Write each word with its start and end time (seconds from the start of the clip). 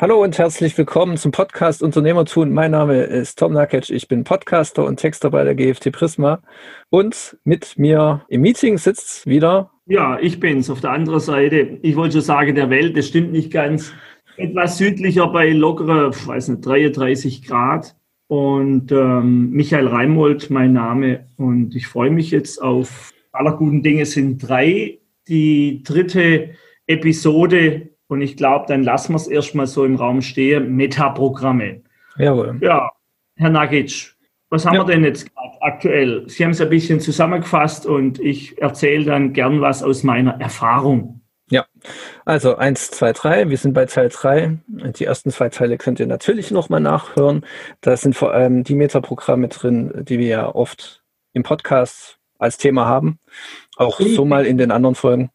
Hallo 0.00 0.22
und 0.22 0.38
herzlich 0.38 0.78
willkommen 0.78 1.16
zum 1.16 1.32
Podcast 1.32 1.82
Unternehmertun. 1.82 2.52
Mein 2.52 2.70
Name 2.70 3.02
ist 3.02 3.36
Tom 3.36 3.52
Nakic. 3.52 3.90
Ich 3.90 4.06
bin 4.06 4.22
Podcaster 4.22 4.84
und 4.84 4.98
Texter 4.98 5.28
bei 5.30 5.42
der 5.42 5.56
GFT 5.56 5.90
Prisma. 5.90 6.40
Und 6.88 7.36
mit 7.42 7.76
mir 7.80 8.24
im 8.28 8.42
Meeting 8.42 8.78
sitzt 8.78 9.26
wieder. 9.26 9.72
Ja, 9.86 10.16
ich 10.20 10.38
bin's 10.38 10.70
auf 10.70 10.80
der 10.80 10.92
anderen 10.92 11.18
Seite. 11.18 11.80
Ich 11.82 11.96
wollte 11.96 12.12
schon 12.12 12.20
sagen, 12.20 12.54
der 12.54 12.70
Welt, 12.70 12.96
das 12.96 13.08
stimmt 13.08 13.32
nicht 13.32 13.50
ganz. 13.50 13.92
Etwas 14.36 14.78
südlicher 14.78 15.26
bei 15.32 15.50
lockere, 15.50 16.12
weiß 16.14 16.46
nicht, 16.46 16.64
33 16.64 17.44
Grad. 17.44 17.96
Und 18.28 18.92
ähm, 18.92 19.50
Michael 19.50 19.88
Reimold, 19.88 20.48
mein 20.48 20.74
Name. 20.74 21.26
Und 21.38 21.74
ich 21.74 21.88
freue 21.88 22.10
mich 22.10 22.30
jetzt 22.30 22.62
auf 22.62 23.12
aller 23.32 23.56
guten 23.56 23.82
Dinge 23.82 24.06
sind 24.06 24.48
drei. 24.48 25.00
Die 25.26 25.82
dritte 25.82 26.50
Episode 26.86 27.97
und 28.08 28.22
ich 28.22 28.36
glaube, 28.36 28.64
dann 28.68 28.82
lassen 28.82 29.12
wir 29.12 29.16
es 29.16 29.28
erstmal 29.28 29.66
so 29.66 29.84
im 29.84 29.96
Raum 29.96 30.22
stehen. 30.22 30.74
Metaprogramme. 30.74 31.82
Jawohl. 32.16 32.58
Ja, 32.60 32.90
Herr 33.36 33.50
Nagic, 33.50 34.14
was 34.50 34.64
haben 34.64 34.74
ja. 34.74 34.80
wir 34.80 34.94
denn 34.94 35.04
jetzt 35.04 35.32
gerade 35.34 35.62
aktuell? 35.62 36.24
Sie 36.28 36.42
haben 36.42 36.52
es 36.52 36.60
ein 36.60 36.70
bisschen 36.70 37.00
zusammengefasst 37.00 37.86
und 37.86 38.18
ich 38.18 38.60
erzähle 38.60 39.04
dann 39.04 39.32
gern 39.34 39.60
was 39.60 39.82
aus 39.82 40.02
meiner 40.02 40.40
Erfahrung. 40.40 41.20
Ja, 41.50 41.64
also 42.24 42.56
eins, 42.56 42.90
zwei, 42.90 43.12
drei. 43.12 43.48
Wir 43.48 43.56
sind 43.56 43.72
bei 43.72 43.86
Teil 43.86 44.10
drei. 44.10 44.58
Die 44.66 45.04
ersten 45.04 45.30
zwei 45.30 45.48
Teile 45.48 45.78
könnt 45.78 46.00
ihr 46.00 46.06
natürlich 46.06 46.50
nochmal 46.50 46.80
nachhören. 46.80 47.44
Da 47.80 47.96
sind 47.96 48.16
vor 48.16 48.32
allem 48.32 48.64
die 48.64 48.74
Metaprogramme 48.74 49.48
drin, 49.48 49.92
die 50.04 50.18
wir 50.18 50.26
ja 50.26 50.54
oft 50.54 51.02
im 51.32 51.42
Podcast 51.42 52.18
als 52.38 52.58
Thema 52.58 52.86
haben. 52.86 53.18
Auch 53.76 54.00
so 54.00 54.24
mal 54.24 54.44
in 54.44 54.58
den 54.58 54.70
anderen 54.70 54.94
Folgen 54.94 55.30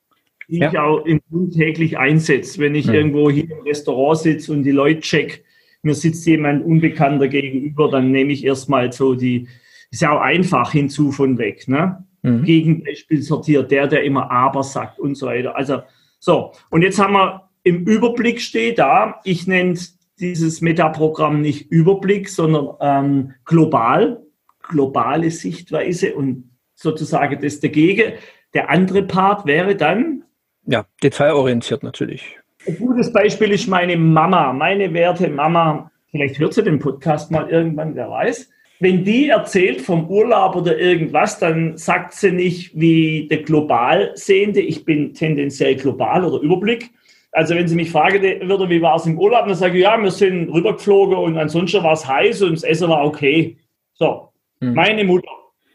die 0.53 0.59
ja. 0.59 0.70
ich 0.70 0.77
auch 0.77 1.03
im 1.03 1.20
täglich 1.52 1.98
einsetze. 1.98 2.59
Wenn 2.59 2.75
ich 2.75 2.85
ja. 2.85 2.94
irgendwo 2.94 3.31
hier 3.31 3.49
im 3.49 3.63
Restaurant 3.66 4.20
sitze 4.20 4.52
und 4.52 4.61
die 4.61 4.71
Leute 4.71 4.99
check, 4.99 5.44
mir 5.81 5.95
sitzt 5.95 6.27
jemand 6.27 6.63
Unbekannter 6.63 7.27
gegenüber, 7.27 7.89
dann 7.89 8.11
nehme 8.11 8.31
ich 8.31 8.45
erstmal 8.45 8.94
so 8.94 9.16
die, 9.16 9.47
ist 9.89 10.03
ja 10.03 10.16
auch 10.16 10.22
einfach 10.22 10.72
hinzu 10.72 11.11
von 11.11 11.39
weg, 11.39 11.67
ne? 11.67 12.05
Mhm. 12.22 12.44
Gegenbeispiel 12.44 13.23
sortiert, 13.23 13.72
der, 13.72 13.88
der 13.88 14.03
immer 14.03 14.30
aber 14.30 14.63
sagt 14.63 15.00
und 15.00 15.16
so 15.16 15.25
weiter. 15.25 15.55
Also, 15.55 15.81
so. 16.19 16.52
Und 16.69 16.83
jetzt 16.83 17.00
haben 17.00 17.13
wir 17.13 17.50
im 17.63 17.85
Überblick 17.85 18.39
steht 18.39 18.78
da, 18.78 19.19
ich 19.23 19.47
nenne 19.47 19.78
dieses 20.19 20.61
Metaprogramm 20.61 21.41
nicht 21.41 21.72
Überblick, 21.72 22.30
sondern 22.30 22.75
ähm, 22.80 23.33
global, 23.44 24.22
globale 24.61 25.31
Sichtweise 25.31 26.13
und 26.13 26.52
sozusagen 26.75 27.41
das 27.41 27.59
dagegen. 27.59 28.13
Der 28.53 28.69
andere 28.69 29.02
Part 29.02 29.47
wäre 29.47 29.75
dann 29.75 30.22
ja, 30.66 30.86
detailorientiert 31.02 31.83
natürlich. 31.83 32.38
Ein 32.66 32.78
gutes 32.78 33.11
Beispiel 33.11 33.52
ist 33.52 33.67
meine 33.67 33.97
Mama, 33.97 34.53
meine 34.53 34.94
werte 34.94 35.30
Mama. 35.30 35.92
Vielleicht 36.11 36.39
hört 36.39 36.53
sie 36.53 36.64
den 36.64 36.80
Podcast 36.80 37.31
mal 37.31 37.50
irgendwann, 37.50 37.95
wer 37.95 38.09
weiß. 38.09 38.50
Wenn 38.80 39.03
die 39.03 39.30
erzählt 39.30 39.81
vom 39.81 40.09
Urlaub 40.09 40.56
oder 40.56 40.78
irgendwas, 40.78 41.39
dann 41.39 41.78
sagt 41.78 42.14
sie 42.14 42.31
nicht 42.31 42.72
wie 42.80 43.28
der 43.30 43.44
Globalsehende, 43.44 44.61
ich 44.61 44.86
bin 44.86 45.14
tendenziell 45.14 45.75
global 45.75 46.25
oder 46.25 46.41
Überblick. 46.41 46.91
Also 47.31 47.56
wenn 47.56 47.67
sie 47.67 47.75
mich 47.75 47.91
fragen 47.91 48.22
würde, 48.22 48.69
wie 48.69 48.81
war 48.81 48.95
es 48.95 49.06
im 49.06 49.17
Urlaub, 49.17 49.47
dann 49.47 49.56
sage 49.56 49.78
ich, 49.78 49.84
ja, 49.84 49.97
wir 49.97 50.11
sind 50.11 50.50
rübergeflogen 50.50 51.17
und 51.17 51.38
ansonsten 51.38 51.84
war 51.84 51.94
es 51.94 52.08
heiß 52.08 52.44
und 52.44 52.53
das 52.53 52.64
Essen 52.64 52.89
war 52.89 53.06
okay. 53.06 53.58
So, 53.94 54.30
hm. 54.59 54.73
meine 54.73 55.03
Mutter 55.03 55.31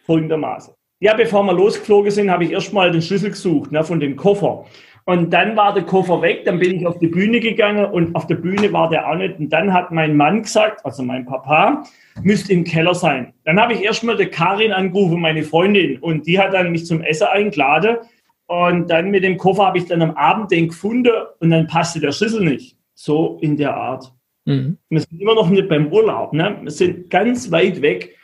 folgendermaßen. 0.07 0.75
Ja, 1.01 1.15
bevor 1.15 1.45
wir 1.45 1.53
losgeflogen 1.53 2.11
sind, 2.11 2.31
habe 2.31 2.45
ich 2.45 2.51
erstmal 2.51 2.91
den 2.91 3.03
Schlüssel 3.03 3.31
gesucht 3.31 3.71
ne, 3.71 3.85
von 3.85 4.01
dem 4.01 4.17
Koffer. 4.17 4.65
Und 5.05 5.33
dann 5.33 5.57
war 5.57 5.73
der 5.73 5.85
Koffer 5.85 6.21
weg, 6.21 6.45
dann 6.45 6.59
bin 6.59 6.77
ich 6.77 6.87
auf 6.87 6.99
die 6.99 7.07
Bühne 7.07 7.41
gegangen 7.41 7.87
und 7.87 8.15
auf 8.15 8.27
der 8.27 8.35
Bühne 8.35 8.71
war 8.73 8.91
der 8.91 9.09
auch 9.09 9.15
nicht. 9.15 9.39
Und 9.39 9.49
dann 9.51 9.73
hat 9.73 9.91
mein 9.91 10.17
Mann 10.17 10.43
gesagt, 10.43 10.85
also 10.85 11.03
mein 11.03 11.25
Papa, 11.25 11.85
müsste 12.23 12.53
im 12.53 12.65
Keller 12.65 12.95
sein. 12.95 13.33
Dann 13.45 13.59
habe 13.59 13.73
ich 13.73 13.83
erstmal 13.83 14.17
der 14.17 14.29
Karin 14.29 14.73
angerufen, 14.73 15.21
meine 15.21 15.45
Freundin, 15.45 15.99
und 16.01 16.27
die 16.27 16.39
hat 16.39 16.53
dann 16.53 16.73
mich 16.73 16.85
zum 16.85 17.01
Essen 17.01 17.29
eingeladen. 17.29 17.97
Und 18.49 18.91
dann 18.91 19.11
mit 19.11 19.25
dem 19.25 19.39
Koffer 19.39 19.67
habe 19.67 19.79
ich 19.79 19.87
dann 19.87 20.03
am 20.03 20.11
Abend 20.11 20.51
den 20.51 20.69
gefunden 20.69 21.13
und 21.41 21.51
dann 21.51 21.67
passte 21.69 22.01
der 22.01 22.13
Schlüssel 22.13 22.45
nicht. 22.45 22.77
So 22.95 23.39
in 23.41 23.57
der 23.57 23.75
Art. 23.75 24.13
Mhm. 24.47 24.77
Wir 24.91 25.01
sind 25.01 25.21
immer 25.21 25.35
noch 25.35 25.49
nicht 25.49 25.69
beim 25.69 25.93
Urlaub, 25.93 26.33
ne? 26.33 26.59
Wir 26.63 26.71
sind 26.71 27.09
ganz 27.09 27.51
weit 27.51 27.81
weg. 27.81 28.17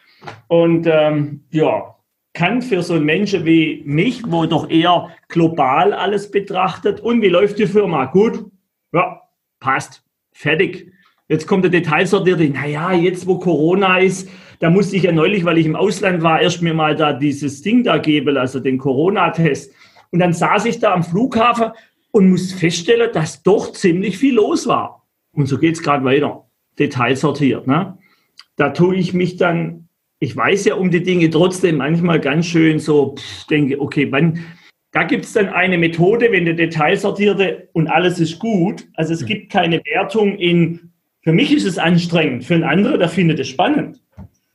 Und 0.48 0.86
ähm, 0.86 1.44
ja, 1.50 1.93
kann 2.34 2.62
für 2.62 2.82
so 2.82 2.94
einen 2.94 3.04
Menschen 3.04 3.46
wie 3.46 3.82
mich, 3.86 4.22
wo 4.26 4.44
doch 4.44 4.68
eher 4.68 5.10
global 5.28 5.92
alles 5.92 6.30
betrachtet, 6.30 7.00
und 7.00 7.22
wie 7.22 7.28
läuft 7.28 7.58
die 7.58 7.66
Firma? 7.66 8.06
Gut, 8.06 8.44
ja, 8.92 9.22
passt, 9.60 10.04
fertig. 10.32 10.92
Jetzt 11.28 11.46
kommt 11.46 11.64
der 11.64 11.70
Detailsortierte, 11.70 12.50
naja, 12.50 12.92
jetzt 12.92 13.26
wo 13.26 13.38
Corona 13.38 13.98
ist, 13.98 14.28
da 14.58 14.68
musste 14.68 14.96
ich 14.96 15.04
ja 15.04 15.12
neulich, 15.12 15.44
weil 15.44 15.58
ich 15.58 15.66
im 15.66 15.76
Ausland 15.76 16.22
war, 16.22 16.40
erst 16.40 16.60
mir 16.60 16.74
mal 16.74 16.96
da 16.96 17.12
dieses 17.12 17.62
Ding 17.62 17.84
da 17.84 17.98
geben, 17.98 18.36
also 18.36 18.60
den 18.60 18.78
Corona-Test. 18.78 19.72
Und 20.10 20.18
dann 20.18 20.32
saß 20.32 20.66
ich 20.66 20.80
da 20.80 20.92
am 20.92 21.02
Flughafen 21.02 21.70
und 22.10 22.30
muss 22.30 22.52
feststellen, 22.52 23.10
dass 23.12 23.42
doch 23.42 23.72
ziemlich 23.72 24.18
viel 24.18 24.34
los 24.34 24.66
war. 24.66 25.06
Und 25.32 25.46
so 25.46 25.58
geht's 25.58 25.82
gerade 25.82 26.04
weiter, 26.04 26.44
detailsortiert. 26.78 27.66
Ne? 27.66 27.98
Da 28.56 28.70
tue 28.70 28.96
ich 28.96 29.14
mich 29.14 29.36
dann 29.36 29.83
ich 30.24 30.34
weiß 30.34 30.64
ja 30.64 30.74
um 30.74 30.90
die 30.90 31.02
Dinge 31.02 31.28
trotzdem 31.28 31.76
manchmal 31.76 32.18
ganz 32.18 32.46
schön 32.46 32.78
so, 32.78 33.14
pff, 33.14 33.46
denke, 33.46 33.80
okay, 33.80 34.10
wann, 34.10 34.40
da 34.92 35.02
gibt 35.02 35.24
es 35.24 35.34
dann 35.34 35.48
eine 35.48 35.76
Methode, 35.76 36.32
wenn 36.32 36.46
der 36.46 36.54
Detail 36.54 36.96
sortierte 36.96 37.68
und 37.72 37.88
alles 37.88 38.18
ist 38.20 38.38
gut. 38.38 38.86
Also 38.94 39.12
es 39.12 39.26
gibt 39.26 39.52
keine 39.52 39.82
Wertung 39.84 40.36
in, 40.38 40.92
für 41.20 41.32
mich 41.32 41.52
ist 41.52 41.66
es 41.66 41.78
anstrengend, 41.78 42.44
für 42.44 42.54
einen 42.54 42.64
anderen, 42.64 42.98
der 42.98 43.08
findet 43.08 43.38
es 43.38 43.48
spannend. 43.48 44.00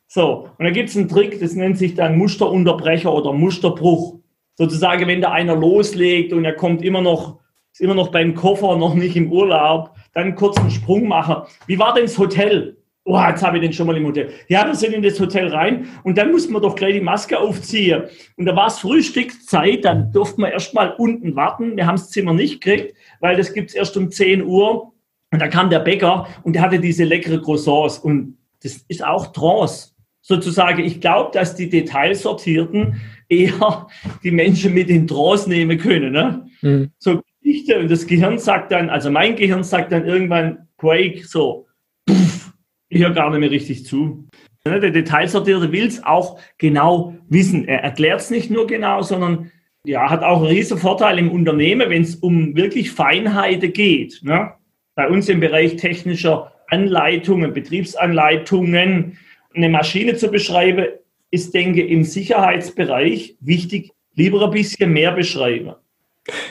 So, 0.08 0.50
und 0.58 0.66
da 0.66 0.72
gibt 0.72 0.90
es 0.90 0.97
einen 0.97 1.08
Trick, 1.08 1.40
das 1.40 1.53
nennt 1.53 1.78
sich 1.78 1.94
dann 1.94 2.18
Musterunterbrecher 2.18 3.13
oder 3.13 3.31
Musterbruch. 3.31 4.19
Sozusagen, 4.56 5.08
wenn 5.08 5.22
da 5.22 5.31
einer 5.31 5.56
loslegt 5.56 6.34
und 6.34 6.46
er 6.46 6.53
kommt 6.53 6.84
immer 6.84 7.02
noch, 7.02 7.40
ist 7.72 7.81
immer 7.81 7.94
noch 7.94 8.12
beim 8.12 8.34
Koffer, 8.34 8.75
noch 8.75 8.96
nicht 8.96 9.16
im 9.16 9.31
Urlaub, 9.31 9.91
dann 10.13 10.34
kurz 10.34 10.58
einen 10.58 10.72
Sprung 10.72 11.08
machen. 11.08 11.44
Wie 11.68 11.78
war 11.78 11.94
denn 11.94 12.06
das 12.06 12.18
Hotel? 12.18 12.78
Oh, 13.09 13.20
jetzt 13.28 13.44
habe 13.44 13.58
ich 13.58 13.64
den 13.64 13.74
schon 13.74 13.88
mal 13.88 13.97
im 13.97 14.06
Hotel. 14.06 14.30
Ja, 14.47 14.66
wir 14.68 14.75
sind 14.75 14.94
in 14.94 15.02
das 15.02 15.20
Hotel 15.20 15.47
rein 15.47 15.88
und 16.03 16.18
dann 16.18 16.31
mussten 16.31 16.53
wir 16.53 16.62
doch 16.62 16.75
gleich 16.75 16.94
die 16.94 17.02
Maske 17.02 17.40
aufziehen. 17.40 18.03
Und 18.38 18.46
da 18.46 18.56
war 18.56 18.68
es 18.68 18.80
Frühstückszeit, 18.80 19.84
dann 19.84 20.12
durften 20.12 20.42
wir 20.42 20.52
erst 20.52 20.74
mal 20.74 20.94
unten 20.97 21.36
warten. 21.36 21.75
Wir 21.75 21.88
haben 21.88 21.96
das 21.96 22.09
Zimmer 22.12 22.34
nicht 22.34 22.62
gekriegt, 22.62 22.96
weil 23.20 23.36
das 23.36 23.53
gibt 23.53 23.70
es 23.70 23.75
erst 23.75 23.97
um 23.97 24.12
10 24.12 24.44
Uhr. 24.44 24.94
Und 25.31 25.40
da 25.40 25.47
kam 25.47 25.70
der 25.70 25.80
Bäcker 25.80 26.28
und 26.44 26.53
der 26.53 26.62
hatte 26.62 26.80
diese 26.80 27.03
leckere 27.03 27.42
Croissants 27.42 28.00
und 28.00 28.38
das 28.64 28.78
ist 28.88 29.03
auch 29.03 29.31
Trance. 29.31 29.91
Sozusagen, 30.22 30.84
ich 30.84 31.02
glaube, 31.02 31.31
dass 31.34 31.56
die 31.56 31.70
Detailsortierten 31.70 33.00
eher 33.30 33.88
die 34.24 34.31
Menschen 34.31 34.74
mit 34.74 34.90
in 34.90 35.08
Trance 35.08 35.50
nehmen 35.50 35.78
können. 35.78 36.14
Ne? 36.14 36.46
Mhm. 36.62 36.91
So 37.00 37.22
Geschichte 37.41 37.80
und 37.80 37.90
das 37.90 38.06
Gehirn 38.06 38.38
sagt 38.38 38.72
dann, 38.72 38.90
also 38.90 39.09
mein 39.09 39.36
Gehirn 39.36 39.64
sagt 39.64 39.91
dann 39.91 40.06
irgendwann, 40.06 40.68
Quake, 40.78 41.24
so, 41.26 41.68
pff, 42.09 42.49
ich 42.90 43.02
höre 43.02 43.12
gar 43.12 43.30
nicht 43.30 43.40
mehr 43.40 43.52
richtig 43.52 43.86
zu. 43.86 44.28
Der 44.66 44.80
Detailsortierte 44.80 45.72
will 45.72 45.88
es 45.88 46.04
auch 46.04 46.40
genau 46.58 47.16
wissen. 47.30 47.68
Er 47.68 47.82
erklärt 47.82 48.20
es 48.20 48.30
nicht 48.30 48.52
nur 48.52 48.68
genau, 48.68 49.02
sondern 49.02 49.52
ja, 49.86 50.10
hat 50.10 50.24
auch 50.24 50.40
einen 50.40 50.48
riesen 50.48 50.78
Vorteil 50.78 51.18
im 51.18 51.32
Unternehmen, 51.32 51.90
wenn 51.90 52.02
es 52.02 52.16
um 52.16 52.56
wirklich 52.56 52.92
Feinheiten 52.92 53.72
geht. 53.72 54.20
Ne? 54.24 54.52
Bei 54.96 55.08
uns 55.08 55.30
im 55.30 55.40
Bereich 55.40 55.78
technischer 55.78 56.52
Anleitungen, 56.68 57.54
Betriebsanleitungen, 57.54 59.18
eine 59.54 59.70
Maschine 59.70 60.16
zu 60.16 60.30
beschreiben, 60.30 60.86
ist, 61.32 61.54
denke 61.54 61.84
ich, 61.84 61.92
im 61.92 62.04
Sicherheitsbereich 62.04 63.38
wichtig, 63.40 63.92
lieber 64.16 64.44
ein 64.44 64.52
bisschen 64.52 64.92
mehr 64.92 65.12
beschreiben. 65.12 65.76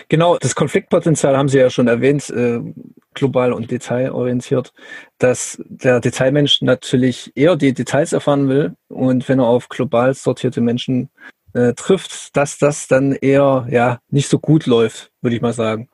Genau, 0.08 0.38
das 0.38 0.54
Konfliktpotenzial 0.54 1.36
haben 1.36 1.48
Sie 1.48 1.58
ja 1.58 1.70
schon 1.70 1.88
erwähnt, 1.88 2.30
äh, 2.30 2.60
global 3.14 3.52
und 3.52 3.70
detailorientiert, 3.70 4.72
dass 5.18 5.60
der 5.66 6.00
Detailmensch 6.00 6.62
natürlich 6.62 7.32
eher 7.34 7.56
die 7.56 7.72
Details 7.72 8.12
erfahren 8.12 8.48
will 8.48 8.74
und 8.88 9.28
wenn 9.28 9.40
er 9.40 9.46
auf 9.46 9.68
global 9.68 10.14
sortierte 10.14 10.60
Menschen 10.60 11.10
äh, 11.54 11.72
trifft, 11.74 12.36
dass 12.36 12.58
das 12.58 12.86
dann 12.86 13.12
eher 13.12 13.66
ja 13.70 13.98
nicht 14.10 14.28
so 14.28 14.38
gut 14.38 14.66
läuft, 14.66 15.10
würde 15.20 15.36
ich 15.36 15.42
mal 15.42 15.52
sagen. 15.52 15.88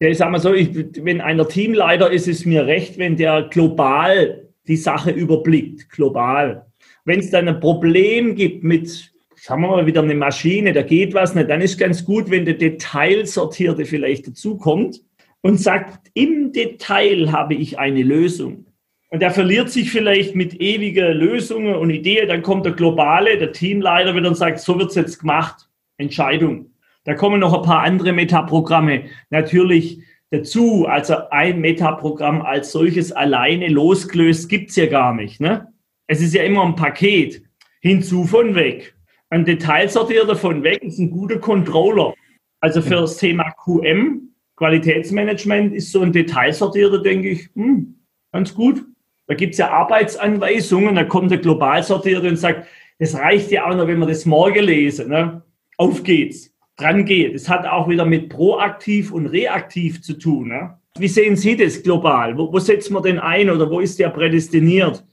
Ja, 0.00 0.08
ich 0.08 0.18
sage 0.18 0.30
mal 0.30 0.40
so, 0.40 0.52
ich, 0.52 0.70
wenn 1.02 1.22
einer 1.22 1.48
Teamleiter 1.48 2.10
ist, 2.10 2.28
ist 2.28 2.44
mir 2.44 2.66
recht, 2.66 2.98
wenn 2.98 3.16
der 3.16 3.44
global 3.44 4.48
die 4.68 4.76
Sache 4.76 5.10
überblickt, 5.10 5.88
global. 5.90 6.66
Wenn 7.04 7.20
es 7.20 7.30
dann 7.30 7.48
ein 7.48 7.60
Problem 7.60 8.34
gibt 8.34 8.62
mit 8.62 9.12
sagen 9.46 9.62
wir 9.62 9.68
mal 9.68 9.86
wieder 9.86 10.02
eine 10.02 10.16
Maschine, 10.16 10.72
da 10.72 10.82
geht 10.82 11.14
was 11.14 11.36
nicht, 11.36 11.48
dann 11.48 11.60
ist 11.60 11.78
ganz 11.78 12.04
gut, 12.04 12.30
wenn 12.30 12.44
der 12.44 12.54
Detailsortierte 12.54 13.84
vielleicht 13.84 14.26
dazukommt 14.26 15.02
und 15.40 15.60
sagt, 15.60 16.10
im 16.14 16.50
Detail 16.50 17.30
habe 17.30 17.54
ich 17.54 17.78
eine 17.78 18.02
Lösung. 18.02 18.66
Und 19.08 19.22
der 19.22 19.30
verliert 19.30 19.70
sich 19.70 19.92
vielleicht 19.92 20.34
mit 20.34 20.60
ewiger 20.60 21.14
Lösungen 21.14 21.76
und 21.76 21.90
Ideen, 21.90 22.26
dann 22.26 22.42
kommt 22.42 22.66
der 22.66 22.72
Globale, 22.72 23.38
der 23.38 23.52
Teamleiter 23.52 24.16
wieder 24.16 24.26
und 24.26 24.34
sagt, 24.34 24.58
so 24.58 24.80
wird 24.80 24.88
es 24.90 24.96
jetzt 24.96 25.20
gemacht. 25.20 25.68
Entscheidung. 25.96 26.72
Da 27.04 27.14
kommen 27.14 27.38
noch 27.38 27.54
ein 27.54 27.62
paar 27.62 27.84
andere 27.84 28.12
Metaprogramme. 28.12 29.04
Natürlich 29.30 30.00
dazu. 30.30 30.86
Also 30.86 31.14
ein 31.30 31.60
Metaprogramm 31.60 32.42
als 32.42 32.72
solches 32.72 33.12
alleine 33.12 33.68
losgelöst 33.68 34.48
gibt 34.48 34.70
es 34.70 34.76
ja 34.76 34.86
gar 34.86 35.14
nicht. 35.14 35.40
Ne? 35.40 35.68
Es 36.08 36.20
ist 36.20 36.34
ja 36.34 36.42
immer 36.42 36.64
ein 36.64 36.74
Paket. 36.74 37.44
Hinzu 37.80 38.24
von 38.24 38.56
weg. 38.56 38.95
Ein 39.30 39.44
Detailsortierer 39.44 40.36
von 40.36 40.62
weg 40.62 40.82
ist 40.82 40.98
ein 40.98 41.10
guter 41.10 41.38
Controller. 41.38 42.14
Also 42.60 42.80
für 42.80 42.96
das 42.96 43.16
Thema 43.16 43.50
QM, 43.64 44.30
Qualitätsmanagement, 44.56 45.74
ist 45.74 45.90
so 45.92 46.02
ein 46.02 46.12
Detailsortierer, 46.12 47.02
denke 47.02 47.30
ich, 47.30 47.48
hm, 47.54 47.96
ganz 48.32 48.54
gut. 48.54 48.84
Da 49.26 49.34
gibt 49.34 49.54
es 49.54 49.58
ja 49.58 49.70
Arbeitsanweisungen, 49.70 50.94
da 50.94 51.04
kommt 51.04 51.32
der 51.32 51.38
Globalsortierer 51.38 52.28
und 52.28 52.36
sagt, 52.36 52.68
es 52.98 53.16
reicht 53.16 53.50
ja 53.50 53.66
auch 53.66 53.74
noch, 53.74 53.88
wenn 53.88 53.98
wir 53.98 54.06
das 54.06 54.24
morgen 54.24 54.64
lesen. 54.64 55.08
Ne? 55.08 55.42
Auf 55.76 56.04
geht's, 56.04 56.54
dran 56.76 57.04
geht. 57.04 57.34
Es 57.34 57.48
hat 57.48 57.66
auch 57.66 57.88
wieder 57.88 58.04
mit 58.04 58.28
proaktiv 58.28 59.12
und 59.12 59.26
reaktiv 59.26 60.02
zu 60.02 60.14
tun. 60.14 60.48
Ne? 60.48 60.78
Wie 60.96 61.08
sehen 61.08 61.36
Sie 61.36 61.56
das 61.56 61.82
global? 61.82 62.38
Wo, 62.38 62.52
wo 62.52 62.58
setzt 62.60 62.90
man 62.90 63.02
den 63.02 63.18
ein 63.18 63.50
oder 63.50 63.68
wo 63.68 63.80
ist 63.80 63.98
der 63.98 64.10
prädestiniert? 64.10 65.04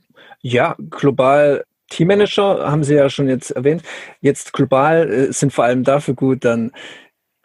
Ja, 0.42 0.76
global 0.92 1.64
Teammanager 1.94 2.70
haben 2.72 2.84
Sie 2.84 2.96
ja 2.96 3.10
schon 3.10 3.28
jetzt 3.30 3.52
erwähnt. 3.52 3.84
Jetzt 4.22 4.54
global 4.54 5.10
äh, 5.12 5.34
sind 5.34 5.54
vor 5.54 5.64
allem 5.66 5.84
dafür 5.84 6.16
gut, 6.16 6.44
dann 6.44 6.72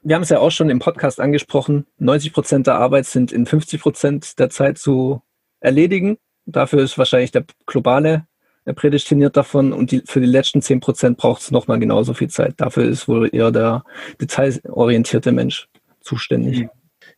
wir 0.03 0.15
haben 0.15 0.23
es 0.23 0.29
ja 0.29 0.39
auch 0.39 0.50
schon 0.50 0.71
im 0.71 0.79
Podcast 0.79 1.21
angesprochen, 1.21 1.87
90 1.99 2.33
Prozent 2.33 2.67
der 2.67 2.77
Arbeit 2.77 3.05
sind 3.06 3.33
in 3.33 3.47
50 3.47 3.81
Prozent 3.81 4.39
der 4.39 4.49
Zeit 4.49 4.79
zu 4.79 5.23
erledigen. 5.61 6.19
Dafür 6.47 6.81
ist 6.83 6.97
wahrscheinlich 6.97 7.33
der 7.33 7.45
globale 7.67 8.27
prädestiniert 8.75 9.37
davon 9.37 9.73
und 9.73 9.91
die, 9.91 10.03
für 10.06 10.21
die 10.21 10.27
letzten 10.27 10.62
10 10.62 10.81
Prozent 10.81 11.19
braucht 11.19 11.43
es 11.43 11.51
nochmal 11.51 11.79
genauso 11.79 12.15
viel 12.15 12.29
Zeit. 12.29 12.55
Dafür 12.59 12.85
ist 12.85 13.09
wohl 13.09 13.29
eher 13.33 13.51
der 13.51 13.85
detailorientierte 14.21 15.33
Mensch 15.33 15.69
zuständig. 16.01 16.61
Mhm. 16.61 16.71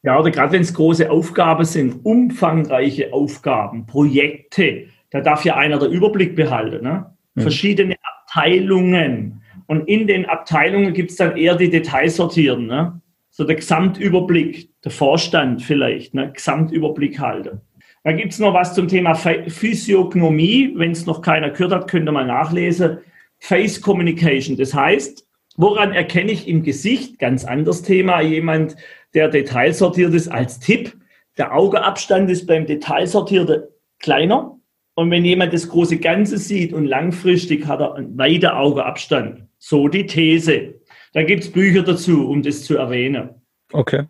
Ja, 0.02 0.18
oder 0.18 0.30
gerade 0.30 0.52
wenn 0.52 0.62
es 0.62 0.72
große 0.72 1.10
Aufgaben 1.10 1.64
sind, 1.64 2.04
umfangreiche 2.04 3.12
Aufgaben, 3.12 3.86
Projekte, 3.86 4.86
da 5.10 5.20
darf 5.20 5.44
ja 5.44 5.56
einer 5.56 5.78
der 5.78 5.90
Überblick 5.90 6.34
behalten. 6.34 6.84
Ne? 6.84 7.14
Mhm. 7.34 7.42
Verschiedene 7.42 7.96
Abteilungen. 8.02 9.42
Und 9.66 9.88
in 9.88 10.06
den 10.06 10.26
Abteilungen 10.26 10.92
gibt 10.92 11.10
es 11.10 11.16
dann 11.16 11.36
eher 11.36 11.54
die 11.54 11.70
Detailsortierten. 11.70 12.66
Ne? 12.66 13.00
So 13.30 13.44
der 13.44 13.56
Gesamtüberblick, 13.56 14.70
der 14.82 14.90
Vorstand 14.90 15.62
vielleicht, 15.62 16.14
ne? 16.14 16.32
Gesamtüberblick 16.32 17.20
halten. 17.20 17.60
Da 18.02 18.12
gibt 18.12 18.32
es 18.32 18.38
noch 18.38 18.54
was 18.54 18.74
zum 18.74 18.88
Thema 18.88 19.14
Physiognomie. 19.14 20.72
Wenn 20.74 20.92
es 20.92 21.06
noch 21.06 21.20
keiner 21.20 21.50
gehört 21.50 21.72
hat, 21.72 21.88
könnt 21.88 22.08
ihr 22.08 22.12
mal 22.12 22.26
nachlesen. 22.26 22.98
Face 23.38 23.80
Communication. 23.80 24.56
Das 24.56 24.74
heißt, 24.74 25.26
woran 25.56 25.92
erkenne 25.92 26.32
ich 26.32 26.48
im 26.48 26.62
Gesicht, 26.62 27.18
ganz 27.18 27.44
anderes 27.44 27.82
Thema, 27.82 28.20
jemand, 28.22 28.76
der 29.14 29.28
detailsortiert 29.28 30.14
ist, 30.14 30.28
als 30.28 30.60
Tipp. 30.60 30.96
Der 31.36 31.54
Augeabstand 31.54 32.30
ist 32.30 32.46
beim 32.46 32.66
Detailsortierten 32.66 33.64
kleiner. 33.98 34.58
Und 34.94 35.10
wenn 35.10 35.24
jemand 35.24 35.52
das 35.52 35.68
große 35.68 35.98
Ganze 35.98 36.38
sieht 36.38 36.72
und 36.72 36.84
langfristig 36.84 37.66
hat 37.66 37.80
er 37.80 37.94
einen 37.94 38.18
weiten 38.18 38.46
Augeabstand. 38.46 39.46
So 39.58 39.88
die 39.88 40.06
These. 40.06 40.74
Da 41.12 41.22
gibt 41.22 41.44
es 41.44 41.52
Bücher 41.52 41.82
dazu, 41.82 42.28
um 42.28 42.42
das 42.42 42.64
zu 42.64 42.76
erwähnen. 42.76 43.30
Okay 43.72 44.04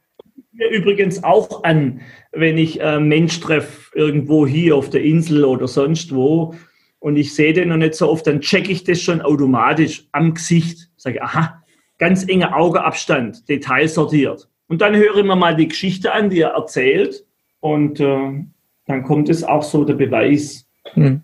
mir 0.61 0.69
übrigens 0.71 1.25
auch 1.25 1.65
an, 1.65 2.03
wenn 2.33 2.59
ich 2.59 2.81
äh, 2.81 3.01
Mensch 3.01 3.41
treffe, 3.41 3.97
irgendwo 3.97 4.47
hier 4.47 4.77
auf 4.77 4.91
der 4.91 5.03
Insel 5.03 5.45
oder 5.45 5.67
sonst 5.67 6.15
wo, 6.15 6.55
und 7.01 7.17
ich 7.17 7.35
sehe 7.35 7.55
den 7.55 7.71
noch 7.71 7.79
nicht 7.79 7.95
so 7.95 8.11
oft, 8.11 8.27
dann 8.27 8.43
checke 8.43 8.71
ich 8.71 8.85
das 8.85 9.01
schon 9.01 9.23
automatisch 9.23 10.07
am 10.13 10.35
Gesicht. 10.35 10.91
Sage, 10.97 11.23
aha, 11.23 11.63
ganz 11.99 12.29
enger 12.29 12.55
Augeabstand, 12.55 13.49
detailsortiert. 13.49 14.51
Und 14.69 14.83
dann 14.83 14.95
höre 14.95 15.17
ich 15.17 15.25
mir 15.25 15.35
mal 15.35 15.57
die 15.57 15.69
Geschichte 15.69 16.13
an, 16.13 16.29
die 16.29 16.41
er 16.41 16.51
erzählt. 16.51 17.25
Und 17.61 18.01
äh, 18.01 18.45
dann 18.87 19.03
kommt 19.03 19.31
es 19.31 19.43
auch 19.43 19.63
so 19.63 19.85
der 19.85 19.95
Beweis. 19.95 20.67
Hm. 20.93 21.23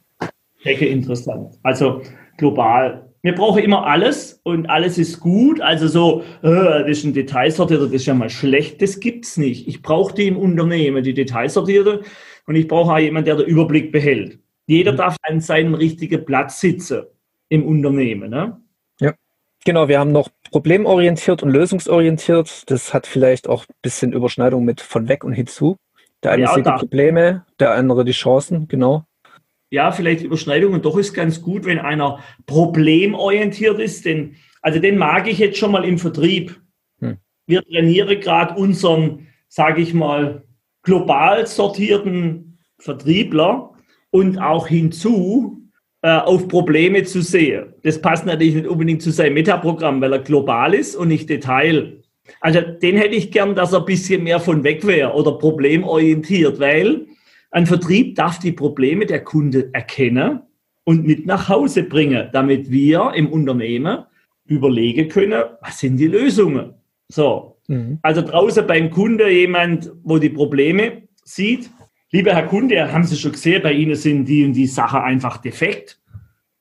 Denke 0.64 0.86
interessant. 0.86 1.58
Also 1.62 2.02
global 2.38 3.06
wir 3.26 3.34
brauchen 3.34 3.60
immer 3.64 3.84
alles 3.84 4.40
und 4.44 4.70
alles 4.70 4.98
ist 4.98 5.18
gut. 5.18 5.60
Also 5.60 5.88
so, 5.88 6.22
äh, 6.42 6.84
das 6.84 6.98
ist 6.98 7.04
ein 7.04 7.12
Detailsortierer, 7.12 7.86
das 7.86 7.92
ist 7.92 8.06
ja 8.06 8.14
mal 8.14 8.30
schlecht, 8.30 8.80
das 8.80 9.00
gibt's 9.00 9.36
nicht. 9.36 9.66
Ich 9.66 9.82
brauche 9.82 10.14
die 10.14 10.28
im 10.28 10.36
Unternehmen, 10.36 11.02
die 11.02 11.12
Detailsortiere, 11.12 12.02
und 12.46 12.54
ich 12.54 12.68
brauche 12.68 12.92
auch 12.92 12.98
jemanden, 12.98 13.24
der 13.24 13.34
den 13.34 13.46
Überblick 13.46 13.90
behält. 13.90 14.38
Jeder 14.68 14.92
mhm. 14.92 14.98
darf 14.98 15.16
an 15.22 15.40
seinem 15.40 15.74
richtigen 15.74 16.24
Platz 16.24 16.60
sitzen 16.60 17.02
im 17.48 17.66
Unternehmen. 17.66 18.30
Ne? 18.30 18.60
Ja, 19.00 19.12
genau. 19.64 19.88
Wir 19.88 19.98
haben 19.98 20.12
noch 20.12 20.28
problemorientiert 20.52 21.42
und 21.42 21.50
lösungsorientiert. 21.50 22.70
Das 22.70 22.94
hat 22.94 23.08
vielleicht 23.08 23.48
auch 23.48 23.64
ein 23.64 23.74
bisschen 23.82 24.12
Überschneidung 24.12 24.64
mit 24.64 24.80
von 24.80 25.08
weg 25.08 25.24
und 25.24 25.32
hinzu. 25.32 25.78
Der 26.22 26.30
eine 26.30 26.44
ja, 26.44 26.54
sieht 26.54 26.66
die 26.66 26.70
Probleme, 26.70 27.44
der 27.58 27.72
andere 27.72 28.04
die 28.04 28.12
Chancen, 28.12 28.68
genau 28.68 29.04
ja, 29.70 29.92
vielleicht 29.92 30.22
Überschneidungen. 30.22 30.82
Doch 30.82 30.96
ist 30.96 31.14
ganz 31.14 31.42
gut, 31.42 31.64
wenn 31.64 31.78
einer 31.78 32.20
problemorientiert 32.46 33.80
ist, 33.80 34.04
denn, 34.04 34.36
also 34.62 34.78
den 34.78 34.98
mag 34.98 35.28
ich 35.28 35.38
jetzt 35.38 35.58
schon 35.58 35.72
mal 35.72 35.84
im 35.84 35.98
Vertrieb. 35.98 36.60
Hm. 37.00 37.18
Wir 37.46 37.62
trainieren 37.62 38.20
gerade 38.20 38.54
unseren, 38.54 39.26
sage 39.48 39.82
ich 39.82 39.94
mal, 39.94 40.44
global 40.82 41.46
sortierten 41.46 42.58
Vertriebler 42.78 43.72
und 44.10 44.38
auch 44.38 44.68
hinzu, 44.68 45.66
äh, 46.02 46.18
auf 46.18 46.46
Probleme 46.46 47.02
zu 47.02 47.20
sehen. 47.20 47.74
Das 47.82 48.00
passt 48.00 48.26
natürlich 48.26 48.54
nicht 48.54 48.68
unbedingt 48.68 49.02
zu 49.02 49.10
seinem 49.10 49.34
Metaprogramm, 49.34 50.00
weil 50.00 50.12
er 50.12 50.18
global 50.20 50.74
ist 50.74 50.94
und 50.94 51.08
nicht 51.08 51.28
Detail. 51.28 52.02
Also 52.40 52.60
den 52.60 52.96
hätte 52.96 53.14
ich 53.14 53.30
gern, 53.30 53.54
dass 53.54 53.72
er 53.72 53.80
ein 53.80 53.86
bisschen 53.86 54.22
mehr 54.22 54.40
von 54.40 54.62
weg 54.62 54.86
wäre 54.86 55.12
oder 55.14 55.32
problemorientiert, 55.32 56.60
weil 56.60 57.06
ein 57.56 57.64
Vertrieb 57.64 58.16
darf 58.16 58.38
die 58.38 58.52
Probleme 58.52 59.06
der 59.06 59.24
Kunde 59.24 59.70
erkennen 59.72 60.42
und 60.84 61.06
mit 61.06 61.24
nach 61.24 61.48
Hause 61.48 61.84
bringen, 61.84 62.28
damit 62.30 62.70
wir 62.70 63.12
im 63.14 63.32
Unternehmen 63.32 64.04
überlegen 64.44 65.08
können, 65.08 65.42
was 65.62 65.78
sind 65.78 65.96
die 65.96 66.06
Lösungen. 66.06 66.74
So, 67.08 67.56
mhm. 67.66 67.98
also 68.02 68.20
draußen 68.20 68.66
beim 68.66 68.90
Kunde 68.90 69.30
jemand, 69.30 69.90
wo 70.04 70.18
die 70.18 70.28
Probleme 70.28 71.08
sieht. 71.24 71.70
Lieber 72.12 72.34
Herr 72.34 72.46
Kunde, 72.46 72.92
haben 72.92 73.04
Sie 73.04 73.16
schon 73.16 73.32
gesehen, 73.32 73.62
bei 73.62 73.72
Ihnen 73.72 73.94
sind 73.94 74.26
die 74.26 74.44
und 74.44 74.52
die 74.52 74.66
Sachen 74.66 75.00
einfach 75.00 75.38
defekt. 75.38 75.98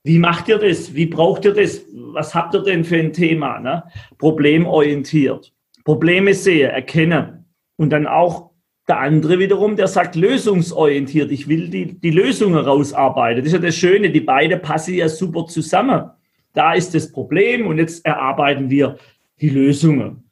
Wie 0.03 0.17
macht 0.17 0.47
ihr 0.47 0.59
das? 0.59 0.95
Wie 0.95 1.07
braucht 1.07 1.43
ihr 1.43 1.53
das? 1.53 1.81
Was 2.13 2.33
habt 2.33 2.55
ihr 2.55 2.63
denn 2.63 2.85
für 2.85 2.97
ein 2.97 3.11
Thema? 3.11 3.59
Ne? 3.59 3.83
Problemorientiert. 4.17 5.51
Probleme 5.83 6.33
sehen, 6.33 6.69
erkennen 6.69 7.45
und 7.75 7.89
dann 7.89 8.07
auch 8.07 8.54
der 8.87 8.99
andere 8.99 9.39
wiederum, 9.39 9.75
der 9.75 9.87
sagt 9.87 10.15
lösungsorientiert, 10.15 11.31
ich 11.31 11.47
will 11.47 11.69
die, 11.69 11.99
die 11.99 12.11
Lösungen 12.11 12.57
rausarbeiten. 12.57 13.43
Das 13.43 13.47
ist 13.47 13.53
ja 13.53 13.59
das 13.59 13.75
Schöne, 13.75 14.11
die 14.11 14.21
beiden 14.21 14.61
passen 14.61 14.93
ja 14.93 15.09
super 15.09 15.47
zusammen. 15.47 16.11
Da 16.53 16.73
ist 16.73 16.93
das 16.93 17.11
Problem 17.11 17.67
und 17.67 17.79
jetzt 17.79 18.05
erarbeiten 18.05 18.69
wir 18.69 18.97
die 19.41 19.49
Lösungen. 19.49 20.23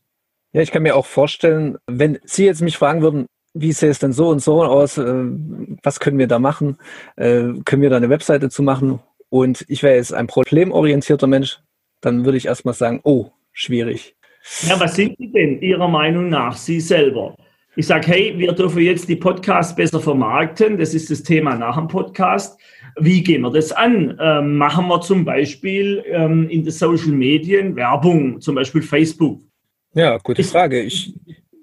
Ja, 0.54 0.62
ich 0.62 0.72
kann 0.72 0.84
mir 0.84 0.96
auch 0.96 1.08
vorstellen, 1.08 1.77
wenn 1.88 2.20
Sie 2.25 2.46
jetzt 2.46 2.62
mich 2.62 2.77
fragen 2.77 3.01
würden, 3.01 3.25
wie 3.56 3.72
sähe 3.72 3.89
es 3.89 4.00
denn 4.00 4.13
so 4.13 4.30
und 4.30 4.39
so 4.39 4.63
aus, 4.63 4.98
äh, 4.98 5.24
was 5.84 6.00
können 6.00 6.20
wir 6.20 6.27
da 6.27 6.39
machen, 6.39 6.77
äh, 7.16 7.54
können 7.66 7.82
wir 7.82 7.89
da 7.89 7.98
eine 7.98 8.10
Webseite 8.10 8.50
zu 8.50 8.63
machen 8.63 9.00
und 9.30 9.66
ich 9.68 9.82
wäre 9.84 9.96
jetzt 9.96 10.13
ein 10.13 10.27
problemorientierter 10.27 11.27
Mensch, 11.27 11.60
dann 12.01 12.25
würde 12.25 12.38
ich 12.38 12.46
erstmal 12.46 12.74
sagen, 12.74 13.01
oh, 13.04 13.32
schwierig. 13.51 14.16
Ja, 14.68 14.80
was 14.80 14.96
sind 14.96 15.18
Sie 15.18 15.32
denn 15.32 15.62
Ihrer 15.62 15.88
Meinung 15.88 16.30
nach, 16.30 16.56
Sie 16.56 16.80
selber? 16.80 17.36
Ich 17.75 17.88
sage, 17.88 18.06
hey, 18.08 18.34
wir 18.38 18.51
dürfen 18.51 18.84
jetzt 18.84 19.10
die 19.10 19.15
Podcasts 19.15 19.75
besser 19.75 20.00
vermarkten. 20.00 20.77
Das 20.77 20.94
ist 20.94 21.10
das 21.10 21.24
Thema 21.24 21.56
nach 21.56 21.75
dem 21.75 21.88
Podcast. 21.88 22.60
Wie 23.00 23.24
gehen 23.24 23.42
wir 23.42 23.50
das 23.50 23.72
an? 23.72 24.15
Ähm, 24.22 24.58
machen 24.58 24.88
wir 24.88 25.01
zum 25.01 25.25
Beispiel 25.25 26.03
ähm, 26.06 26.48
in 26.50 26.63
den 26.63 26.72
Social 26.72 27.12
Medien 27.12 27.75
Werbung, 27.75 28.39
zum 28.39 28.53
Beispiel 28.53 28.84
Facebook? 28.84 29.42
Ja, 29.96 30.18
gute 30.20 30.42
ist, 30.42 30.51
Frage. 30.51 30.84
Ich, 30.84 31.15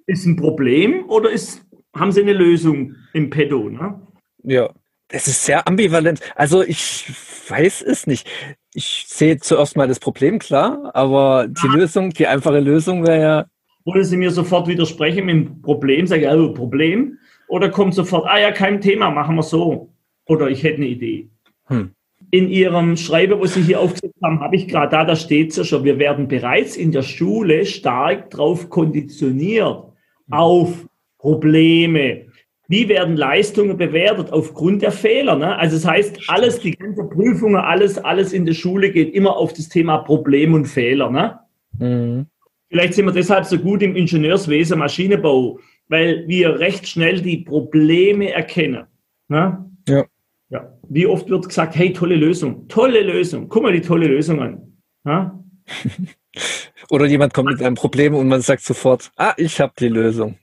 ist 0.07 0.27
ein 0.27 0.35
Problem 0.35 1.09
oder 1.09 1.31
ist, 1.31 1.65
haben 1.95 2.11
Sie 2.11 2.23
eine 2.23 2.33
Lösung 2.33 2.97
im 3.13 3.31
Petto? 3.31 3.69
Ne? 3.69 4.01
Ja, 4.43 4.71
das 5.07 5.29
ist 5.29 5.45
sehr 5.45 5.69
ambivalent. 5.69 6.21
Also 6.35 6.63
ich 6.63 7.05
weiß 7.49 7.83
es 7.83 8.09
nicht. 8.09 8.29
Ich 8.75 9.05
sehe 9.07 9.39
zuerst 9.39 9.77
mal 9.77 9.87
das 9.87 10.01
Problem 10.01 10.41
klar, 10.41 10.91
aber 10.93 11.47
die 11.47 11.69
ja. 11.69 11.75
Lösung, 11.75 12.11
die 12.11 12.27
einfache 12.27 12.59
Lösung 12.59 13.07
wäre 13.07 13.21
ja 13.21 13.47
wollen 13.85 14.05
Sie 14.05 14.17
mir 14.17 14.31
sofort 14.31 14.69
widersprechen 14.69 15.27
mit 15.27 15.35
dem 15.35 15.63
Problem? 15.63 16.07
Sage 16.07 16.23
ich, 16.23 16.29
also 16.29 16.53
Problem? 16.53 17.19
Oder 17.49 17.69
kommt 17.71 17.95
sofort, 17.95 18.27
ah 18.29 18.39
ja, 18.39 18.53
kein 18.53 18.81
Thema, 18.81 19.11
machen 19.11 19.37
wir 19.37 19.43
so. 19.43 19.91
Oder 20.27 20.49
ich 20.49 20.63
hätte 20.63 20.77
eine 20.77 20.87
Idee. 20.87 21.29
Hm. 21.67 21.91
In 22.31 22.49
Ihrem 22.49 22.97
Schreiben, 22.97 23.41
wo 23.41 23.47
Sie 23.47 23.63
hier 23.63 23.81
aufgesetzt 23.81 24.21
haben, 24.23 24.41
habe 24.41 24.55
ich 24.55 24.69
gerade 24.69 24.91
da, 24.91 25.05
da 25.05 25.17
steht 25.17 25.51
es 25.51 25.57
ja 25.57 25.65
schon, 25.65 25.83
wir 25.85 25.99
werden 25.99 26.29
bereits 26.29 26.77
in 26.77 26.93
der 26.93 27.03
Schule 27.03 27.67
stark 27.67 28.31
darauf 28.31 28.71
konditioniert, 28.71 29.85
auf 30.31 30.87
Probleme. 31.19 32.27
Wie 32.69 32.89
werden 32.89 33.17
Leistungen 33.17 33.77
bewertet? 33.77 34.33
Aufgrund 34.33 34.83
der 34.83 34.93
Fehler. 34.93 35.35
Ne? 35.35 35.57
Also 35.57 35.77
das 35.77 35.87
heißt, 35.87 36.21
alles, 36.29 36.61
die 36.61 36.71
ganze 36.71 37.03
Prüfungen, 37.03 37.57
alles, 37.57 37.99
alles 37.99 38.33
in 38.33 38.47
der 38.47 38.55
Schule 38.55 38.93
geht 38.93 39.13
immer 39.13 39.37
auf 39.37 39.53
das 39.53 39.69
Thema 39.69 39.99
Problem 39.99 40.55
und 40.55 40.67
Fehler. 40.67 41.11
Ne? 41.11 41.41
Mhm. 41.79 42.27
Vielleicht 42.71 42.95
sind 42.95 43.07
wir 43.07 43.13
deshalb 43.13 43.45
so 43.47 43.59
gut 43.59 43.83
im 43.83 43.97
Ingenieurswesen, 43.97 44.79
Maschinenbau, 44.79 45.59
weil 45.89 46.27
wir 46.29 46.61
recht 46.61 46.87
schnell 46.87 47.21
die 47.21 47.39
Probleme 47.39 48.31
erkennen. 48.31 48.87
Ne? 49.29 49.69
Ja. 49.89 50.05
ja. 50.51 50.73
Wie 50.89 51.07
oft 51.07 51.29
wird 51.29 51.49
gesagt, 51.49 51.75
hey, 51.75 51.93
tolle 51.93 52.15
Lösung, 52.15 52.69
tolle 52.69 53.03
Lösung, 53.03 53.49
guck 53.49 53.65
mal 53.65 53.73
die 53.73 53.81
tolle 53.81 54.07
Lösung 54.07 54.41
an. 54.41 54.79
Ne? 55.03 55.45
Oder 56.91 57.07
jemand 57.07 57.35
kommt 57.35 57.51
mit 57.51 57.63
einem 57.63 57.75
Problem 57.75 58.15
und 58.15 58.29
man 58.29 58.41
sagt 58.41 58.63
sofort, 58.63 59.11
ah, 59.17 59.35
ich 59.37 59.61
habe 59.61 59.73
die 59.79 59.89
Lösung. 59.89 60.37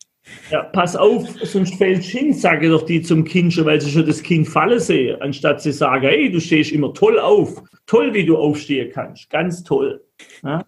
Ja, 0.51 0.63
pass 0.63 0.98
auf, 0.98 1.25
sonst 1.43 1.75
fällt 1.75 2.03
hin, 2.03 2.34
sage 2.34 2.69
doch 2.69 2.86
die 2.86 3.01
zum 3.01 3.24
Kind 3.24 3.53
schon, 3.53 3.65
weil 3.65 3.79
sie 3.79 3.89
schon 3.89 4.05
das 4.05 4.22
Kind 4.22 4.50
fallen 4.50 4.81
sehen, 4.81 5.22
anstatt 5.22 5.62
sie 5.62 5.72
sagen, 5.72 6.05
hey, 6.05 6.29
du 6.29 6.41
stehst 6.41 6.74
immer 6.74 6.93
toll 6.93 7.17
auf. 7.19 7.63
Toll, 7.86 8.13
wie 8.13 8.25
du 8.25 8.38
aufstehen 8.38 8.91
kannst. 8.93 9.29
Ganz 9.29 9.63
toll. 9.63 10.03
Ja? 10.43 10.65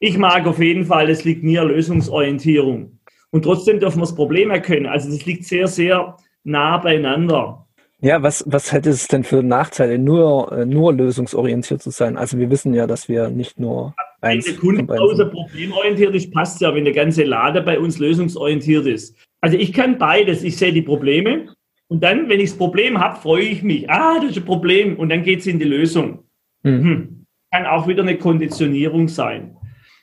Ich 0.00 0.16
mag 0.16 0.46
auf 0.46 0.60
jeden 0.60 0.84
Fall, 0.84 1.10
es 1.10 1.24
liegt 1.24 1.42
mir 1.42 1.64
Lösungsorientierung. 1.64 2.98
Und 3.30 3.42
trotzdem 3.42 3.80
dürfen 3.80 3.98
wir 3.98 4.02
das 4.02 4.14
Problem 4.14 4.50
erkennen. 4.50 4.86
Also 4.86 5.10
das 5.10 5.26
liegt 5.26 5.44
sehr, 5.44 5.66
sehr 5.66 6.16
nah 6.44 6.78
beieinander. 6.78 7.66
Ja, 8.00 8.22
was, 8.22 8.44
was 8.46 8.72
hätte 8.72 8.90
es 8.90 9.08
denn 9.08 9.24
für 9.24 9.42
Nachteile, 9.42 9.98
nur, 9.98 10.52
äh, 10.52 10.64
nur 10.64 10.92
lösungsorientiert 10.92 11.82
zu 11.82 11.90
sein? 11.90 12.16
Also 12.16 12.38
wir 12.38 12.48
wissen 12.48 12.72
ja, 12.72 12.86
dass 12.86 13.08
wir 13.08 13.28
nicht 13.28 13.58
nur 13.58 13.94
eins 14.20 14.46
Wenn 14.46 14.52
der 14.52 14.60
Kunde 14.60 15.00
außer 15.00 15.24
problemorientiert 15.26 16.14
ist, 16.14 16.32
passt 16.32 16.60
ja, 16.60 16.72
wenn 16.72 16.84
der 16.84 16.94
ganze 16.94 17.24
Lade 17.24 17.60
bei 17.60 17.78
uns 17.78 17.98
lösungsorientiert 17.98 18.86
ist. 18.86 19.16
Also 19.40 19.56
ich 19.56 19.72
kann 19.72 19.98
beides. 19.98 20.44
Ich 20.44 20.56
sehe 20.56 20.72
die 20.72 20.82
Probleme 20.82 21.52
und 21.88 22.04
dann, 22.04 22.28
wenn 22.28 22.38
ich 22.38 22.50
das 22.50 22.58
Problem 22.58 23.00
habe, 23.00 23.20
freue 23.20 23.44
ich 23.44 23.64
mich. 23.64 23.90
Ah, 23.90 24.20
das 24.20 24.30
ist 24.30 24.36
ein 24.38 24.44
Problem 24.44 24.96
und 24.96 25.08
dann 25.08 25.24
geht 25.24 25.40
es 25.40 25.48
in 25.48 25.58
die 25.58 25.64
Lösung. 25.64 26.20
Mhm. 26.62 26.84
Hm. 26.84 27.26
Kann 27.50 27.66
auch 27.66 27.88
wieder 27.88 28.02
eine 28.02 28.16
Konditionierung 28.16 29.08
sein. 29.08 29.57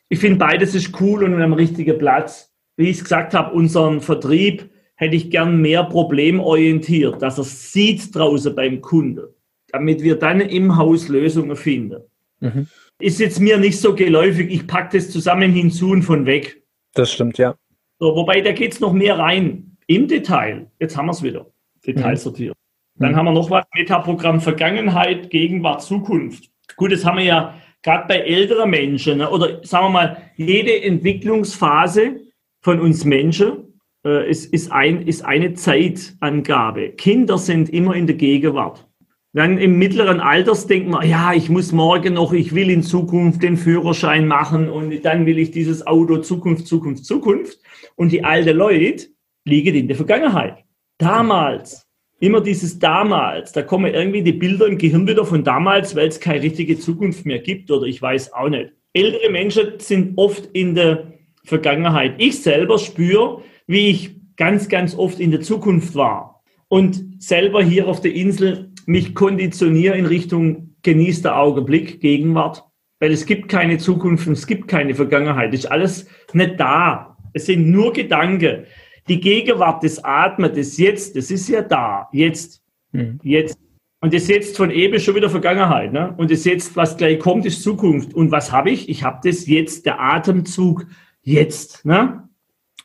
Ich 0.09 0.19
finde, 0.19 0.39
beides 0.39 0.75
ist 0.75 0.99
cool 1.01 1.23
und 1.23 1.41
am 1.41 1.53
richtigen 1.53 1.97
Platz. 1.97 2.53
Wie 2.77 2.89
ich 2.89 2.97
es 2.97 3.03
gesagt 3.03 3.33
habe, 3.33 3.53
unseren 3.53 4.01
Vertrieb 4.01 4.69
hätte 4.95 5.15
ich 5.15 5.31
gern 5.31 5.61
mehr 5.61 5.83
problemorientiert, 5.83 7.21
dass 7.21 7.37
er 7.37 7.43
sieht 7.43 8.15
draußen 8.15 8.55
beim 8.55 8.81
Kunden, 8.81 9.27
damit 9.71 10.03
wir 10.03 10.15
dann 10.15 10.41
im 10.41 10.77
Haus 10.77 11.07
Lösungen 11.07 11.55
finden. 11.55 12.01
Mhm. 12.39 12.67
Ist 12.99 13.19
jetzt 13.19 13.39
mir 13.39 13.57
nicht 13.57 13.79
so 13.79 13.93
geläufig, 13.95 14.49
ich 14.51 14.67
packe 14.67 14.97
das 14.97 15.09
zusammen 15.09 15.51
hinzu 15.51 15.89
und 15.89 16.03
von 16.03 16.25
weg. 16.25 16.63
Das 16.93 17.11
stimmt, 17.11 17.37
ja. 17.37 17.55
So, 17.99 18.15
wobei, 18.15 18.41
da 18.41 18.51
geht 18.51 18.73
es 18.73 18.79
noch 18.79 18.93
mehr 18.93 19.17
rein. 19.17 19.77
Im 19.87 20.07
Detail, 20.07 20.69
jetzt 20.79 20.97
haben 20.97 21.07
wir 21.07 21.11
es 21.11 21.23
wieder, 21.23 21.47
detailsortiert. 21.85 22.55
Mhm. 22.95 23.01
Dann 23.01 23.11
mhm. 23.11 23.15
haben 23.17 23.25
wir 23.25 23.33
noch 23.33 23.49
was, 23.49 23.65
Metaprogramm 23.73 24.39
Vergangenheit, 24.39 25.29
Gegenwart, 25.29 25.81
Zukunft. 25.81 26.49
Gut, 26.77 26.91
das 26.91 27.05
haben 27.05 27.17
wir 27.17 27.25
ja 27.25 27.53
gerade 27.85 28.07
bei 28.07 28.17
älteren 28.17 28.69
Menschen, 28.71 29.19
ne? 29.19 29.29
oder 29.29 29.63
sagen 29.63 29.85
wir 29.85 29.89
mal, 29.91 30.17
jede 30.35 30.81
Entwicklungsphase 30.81 32.19
von 32.61 32.79
uns 32.79 33.05
Menschen 33.05 33.79
äh, 34.03 34.27
ist, 34.27 34.51
ist, 34.51 34.71
ein, 34.71 35.05
ist 35.07 35.23
eine 35.23 35.53
Zeitangabe. 35.53 36.89
Kinder 36.89 37.37
sind 37.37 37.69
immer 37.69 37.93
in 37.93 38.07
der 38.07 38.15
Gegenwart. 38.15 38.87
Dann 39.33 39.59
im 39.59 39.77
mittleren 39.77 40.19
Alters 40.19 40.65
denkt 40.65 40.89
man, 40.89 41.07
ja, 41.07 41.33
ich 41.33 41.49
muss 41.49 41.73
morgen 41.73 42.15
noch, 42.15 42.33
ich 42.33 42.55
will 42.55 42.71
in 42.71 42.81
Zukunft 42.81 43.43
den 43.43 43.55
Führerschein 43.55 44.27
machen 44.27 44.67
und 44.67 45.05
dann 45.05 45.27
will 45.27 45.37
ich 45.37 45.51
dieses 45.51 45.85
Auto 45.85 46.17
Zukunft, 46.17 46.65
Zukunft, 46.65 47.05
Zukunft. 47.05 47.59
Und 47.95 48.11
die 48.11 48.23
alten 48.23 48.57
Leute 48.57 49.07
liegen 49.45 49.75
in 49.75 49.87
der 49.87 49.97
Vergangenheit. 49.97 50.63
Damals, 50.97 51.84
immer 52.19 52.41
dieses 52.41 52.79
damals, 52.79 53.51
da 53.51 53.61
kommen 53.61 53.93
irgendwie 53.93 54.23
die 54.23 54.33
Bilder 54.33 54.67
im 54.67 54.77
Gehirn 54.77 55.07
wieder 55.07 55.25
von 55.25 55.43
damals, 55.43 55.95
weil 55.95 56.07
es 56.07 56.19
keine 56.19 56.41
richtige 56.41 56.79
Zukunft 56.79 57.25
mehr 57.25 57.39
gibt 57.39 57.69
oder 57.71 57.85
ich 57.85 58.01
weiß 58.01 58.33
auch 58.33 58.49
nicht. 58.49 58.71
Ältere 58.93 59.29
Menschen 59.29 59.73
sind 59.79 60.17
oft 60.17 60.45
in 60.53 60.75
der 60.75 61.13
Vergangenheit. 61.43 62.15
Ich 62.17 62.41
selber 62.41 62.79
spüre, 62.79 63.41
wie 63.67 63.89
ich 63.89 64.15
ganz, 64.37 64.69
ganz 64.69 64.95
oft 64.95 65.19
in 65.19 65.31
der 65.31 65.41
Zukunft 65.41 65.95
war 65.95 66.43
und 66.69 67.21
selber 67.21 67.63
hier 67.63 67.87
auf 67.87 68.01
der 68.01 68.13
Insel 68.13 68.71
mich 68.85 69.15
konditioniere 69.15 69.97
in 69.97 70.05
Richtung 70.05 70.75
genießter 70.83 71.37
Augenblick, 71.37 71.99
Gegenwart, 71.99 72.63
weil 72.99 73.11
es 73.11 73.25
gibt 73.25 73.49
keine 73.49 73.77
Zukunft 73.77 74.27
und 74.27 74.33
es 74.33 74.47
gibt 74.47 74.67
keine 74.67 74.95
Vergangenheit. 74.95 75.53
Es 75.53 75.61
ist 75.61 75.71
alles 75.71 76.07
nicht 76.33 76.59
da. 76.59 77.17
Es 77.33 77.47
sind 77.47 77.69
nur 77.69 77.91
Gedanken. 77.91 78.65
Die 79.07 79.19
Gegenwart, 79.19 79.83
das 79.83 80.03
Atmen, 80.03 80.53
das 80.53 80.77
Jetzt, 80.77 81.15
das 81.15 81.31
ist 81.31 81.47
ja 81.47 81.61
da. 81.61 82.09
Jetzt. 82.11 82.61
Mhm. 82.91 83.19
Jetzt. 83.23 83.57
Und 84.01 84.13
das 84.13 84.27
Jetzt 84.27 84.57
von 84.57 84.71
eben 84.71 84.99
schon 84.99 85.15
wieder 85.15 85.29
Vergangenheit. 85.29 85.93
Ne? 85.93 86.13
Und 86.17 86.31
das 86.31 86.45
Jetzt, 86.45 86.75
was 86.75 86.97
gleich 86.97 87.19
kommt, 87.19 87.45
ist 87.45 87.63
Zukunft. 87.63 88.13
Und 88.13 88.31
was 88.31 88.51
habe 88.51 88.69
ich? 88.71 88.89
Ich 88.89 89.03
habe 89.03 89.19
das 89.23 89.47
Jetzt, 89.47 89.85
der 89.85 89.99
Atemzug 89.99 90.85
jetzt. 91.21 91.85
Ne? 91.85 92.27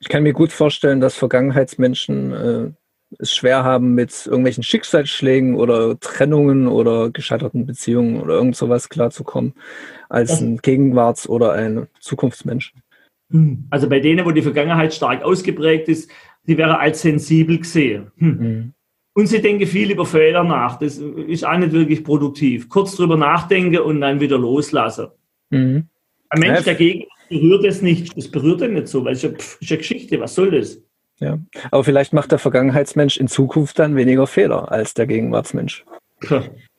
Ich 0.01 0.09
kann 0.09 0.23
mir 0.23 0.33
gut 0.33 0.53
vorstellen, 0.53 1.01
dass 1.01 1.15
Vergangenheitsmenschen 1.17 2.33
äh, 2.33 2.71
es 3.19 3.35
schwer 3.35 3.65
haben 3.65 3.95
mit 3.95 4.27
irgendwelchen 4.27 4.63
Schicksalsschlägen 4.63 5.57
oder 5.57 5.99
Trennungen 5.99 6.69
oder 6.69 7.11
gescheiterten 7.11 7.67
Beziehungen 7.67 8.21
oder 8.21 8.35
irgend 8.35 8.57
sowas 8.57 8.89
klarzukommen, 8.89 9.55
als 10.09 10.41
ein 10.41 10.59
Gegenwarts- 10.59 11.29
oder 11.29 11.53
ein 11.53 11.89
Zukunftsmensch. 11.99 12.73
Hm. 13.31 13.65
Also 13.71 13.89
bei 13.89 14.01
denen, 14.01 14.25
wo 14.25 14.31
die 14.31 14.43
Vergangenheit 14.43 14.95
stark 14.95 15.23
ausgeprägt 15.23 15.89
ist, 15.89 16.11
die 16.47 16.57
wäre 16.57 16.79
als 16.79 17.03
sensibel 17.03 17.59
gesehen. 17.59 18.11
Hm. 18.17 18.29
Mhm. 18.29 18.73
Und 19.13 19.27
sie 19.27 19.43
denken 19.43 19.67
viel 19.67 19.91
über 19.91 20.07
Fehler 20.07 20.45
nach. 20.45 20.79
Das 20.79 20.99
ist 20.99 21.45
auch 21.45 21.59
nicht 21.59 21.73
wirklich 21.73 22.05
produktiv. 22.05 22.69
Kurz 22.69 22.97
drüber 22.97 23.17
nachdenken 23.17 23.79
und 23.79 24.01
dann 24.01 24.21
wieder 24.21 24.39
loslassen. 24.39 25.09
Mhm. 25.51 25.89
Ein 26.31 26.41
Mensch 26.41 26.65
dagegen 26.65 27.07
berührt 27.29 27.65
es 27.65 27.83
nicht, 27.83 28.17
das 28.17 28.29
berührt 28.29 28.61
ihn 28.61 28.75
nicht 28.75 28.89
so, 28.89 29.05
weil 29.05 29.13
es 29.13 29.25
ist, 29.25 29.37
pff, 29.41 29.61
ist 29.61 29.71
eine 29.71 29.79
Geschichte, 29.79 30.21
was 30.21 30.35
soll 30.35 30.53
das? 30.53 30.81
Ja, 31.19 31.39
aber 31.71 31.85
vielleicht 31.85 32.13
macht 32.13 32.33
der 32.33 32.39
Vergangenheitsmensch 32.39 33.19
in 33.19 33.29
Zukunft 33.29 33.79
dann 33.79 33.95
weniger 33.95 34.27
Fehler 34.27 34.71
als 34.73 34.95
der 34.95 35.07
Gegenwartsmensch. 35.07 35.85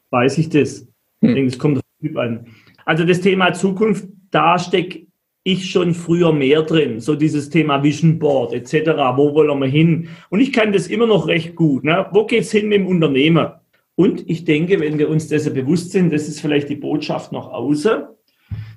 Weiß 0.10 0.38
ich 0.38 0.50
das? 0.50 0.88
Hm. 1.22 1.30
Ich 1.30 1.34
denke, 1.36 1.48
es 1.48 1.60
kommt 1.60 1.78
auf 1.78 1.84
den 2.02 2.08
Typ 2.08 2.18
an. 2.18 2.48
Also 2.86 3.06
das 3.06 3.22
Thema 3.22 3.54
Zukunft, 3.54 4.08
da 4.32 4.58
stecke 4.58 5.06
ich 5.44 5.72
schon 5.72 5.94
früher 5.94 6.32
mehr 6.34 6.62
drin. 6.62 7.00
So 7.00 7.16
dieses 7.16 7.50
Thema 7.50 7.82
Vision 7.84 8.20
Board 8.20 8.54
etc. 8.54 8.92
Wo 9.16 9.34
wollen 9.34 9.60
wir 9.60 9.68
hin? 9.68 10.10
Und 10.30 10.40
ich 10.40 10.54
kann 10.54 10.72
das 10.72 10.88
immer 10.88 11.08
noch 11.08 11.28
recht 11.28 11.56
gut. 11.56 11.84
Ne? 11.84 12.06
Wo 12.12 12.26
geht's 12.26 12.52
hin 12.52 12.70
mit 12.70 12.80
dem 12.80 12.88
Unternehmen? 12.88 13.48
Und 13.96 14.30
ich 14.30 14.46
denke, 14.46 14.80
wenn 14.80 14.98
wir 14.98 15.10
uns 15.10 15.28
dessen 15.28 15.54
bewusst 15.54 15.92
sind, 15.92 16.14
das 16.14 16.28
ist 16.28 16.42
vielleicht 16.42 16.70
die 16.70 16.76
Botschaft 16.76 17.32
nach 17.32 17.48
außen, 17.48 18.04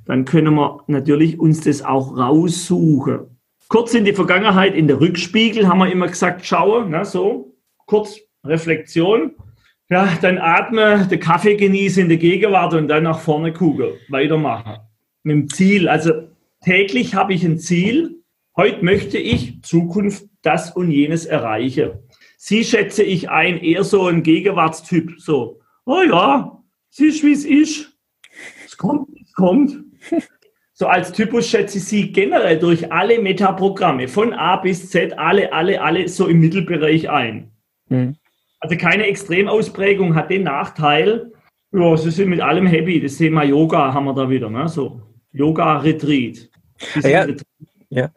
dann 0.06 0.24
können 0.24 0.54
wir 0.54 0.80
natürlich 0.86 1.38
uns 1.38 1.60
das 1.60 1.82
auch 1.82 2.16
raussuchen. 2.16 3.20
Kurz 3.68 3.94
in 3.94 4.04
die 4.04 4.12
Vergangenheit, 4.12 4.74
in 4.74 4.86
der 4.86 5.00
Rückspiegel 5.00 5.66
haben 5.66 5.78
wir 5.78 5.90
immer 5.90 6.08
gesagt, 6.08 6.44
schaue, 6.44 6.88
ne, 6.88 7.04
so, 7.04 7.54
kurz 7.86 8.20
Reflexion. 8.44 9.32
Ja, 9.90 10.08
dann 10.20 10.38
atme, 10.38 11.06
den 11.10 11.20
Kaffee 11.20 11.56
genieße 11.56 12.00
in 12.00 12.08
der 12.08 12.18
Gegenwart 12.18 12.74
und 12.74 12.88
dann 12.88 13.04
nach 13.04 13.20
vorne 13.20 13.52
kugel, 13.52 13.98
weitermachen. 14.08 14.76
Mit 15.22 15.36
dem 15.36 15.48
Ziel, 15.48 15.88
also 15.88 16.12
täglich 16.64 17.14
habe 17.14 17.34
ich 17.34 17.44
ein 17.44 17.58
Ziel. 17.58 18.22
Heute 18.56 18.84
möchte 18.84 19.18
ich 19.18 19.62
Zukunft 19.62 20.24
das 20.42 20.70
und 20.70 20.90
jenes 20.90 21.26
erreichen. 21.26 21.92
Sie 22.36 22.64
schätze 22.64 23.02
ich 23.02 23.30
ein, 23.30 23.58
eher 23.58 23.84
so 23.84 24.06
ein 24.06 24.22
Gegenwartstyp, 24.22 25.14
so, 25.18 25.60
oh 25.86 26.02
ja, 26.06 26.62
siehst 26.90 27.24
wie 27.24 27.32
es 27.32 27.44
ist. 27.44 27.96
Es 28.66 28.76
kommt, 28.76 29.08
es 29.22 29.32
kommt. 29.34 29.84
So 30.76 30.88
als 30.88 31.12
Typus 31.12 31.48
schätze 31.48 31.78
ich 31.78 31.84
Sie 31.84 32.12
generell 32.12 32.58
durch 32.58 32.92
alle 32.92 33.20
Metaprogramme 33.20 34.08
von 34.08 34.34
A 34.34 34.56
bis 34.56 34.90
Z, 34.90 35.16
alle, 35.16 35.52
alle, 35.52 35.80
alle 35.80 36.08
so 36.08 36.26
im 36.26 36.40
Mittelbereich 36.40 37.08
ein. 37.08 37.52
Mhm. 37.88 38.16
Also 38.58 38.76
keine 38.76 39.06
Extremausprägung 39.06 40.16
hat 40.16 40.30
den 40.30 40.42
Nachteil, 40.42 41.32
ja, 41.70 41.96
Sie 41.96 42.10
sind 42.10 42.28
mit 42.28 42.40
allem 42.40 42.66
happy. 42.66 43.00
Das 43.00 43.16
Thema 43.16 43.44
Yoga 43.44 43.94
haben 43.94 44.04
wir 44.04 44.14
da 44.14 44.28
wieder, 44.28 44.50
ne? 44.50 44.68
So 44.68 45.13
Yoga-Retreat. 45.34 46.48
Ja, 47.02 47.26
ja, 47.90 48.10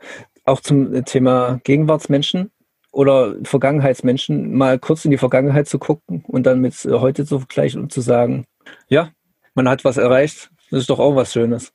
auch 0.45 0.61
zum 0.61 1.05
Thema 1.05 1.59
Gegenwartsmenschen 1.63 2.51
oder 2.91 3.35
Vergangenheitsmenschen, 3.43 4.55
mal 4.55 4.79
kurz 4.79 5.05
in 5.05 5.11
die 5.11 5.17
Vergangenheit 5.17 5.67
zu 5.67 5.77
gucken 5.77 6.23
und 6.27 6.45
dann 6.45 6.61
mit 6.61 6.73
heute 6.85 7.25
zu 7.25 7.39
vergleichen 7.39 7.81
und 7.81 7.91
zu 7.91 8.01
sagen, 8.01 8.45
ja, 8.87 9.11
man 9.53 9.67
hat 9.67 9.83
was 9.83 9.97
erreicht, 9.97 10.49
das 10.71 10.81
ist 10.81 10.89
doch 10.89 10.99
auch 10.99 11.15
was 11.15 11.33
Schönes. 11.33 11.73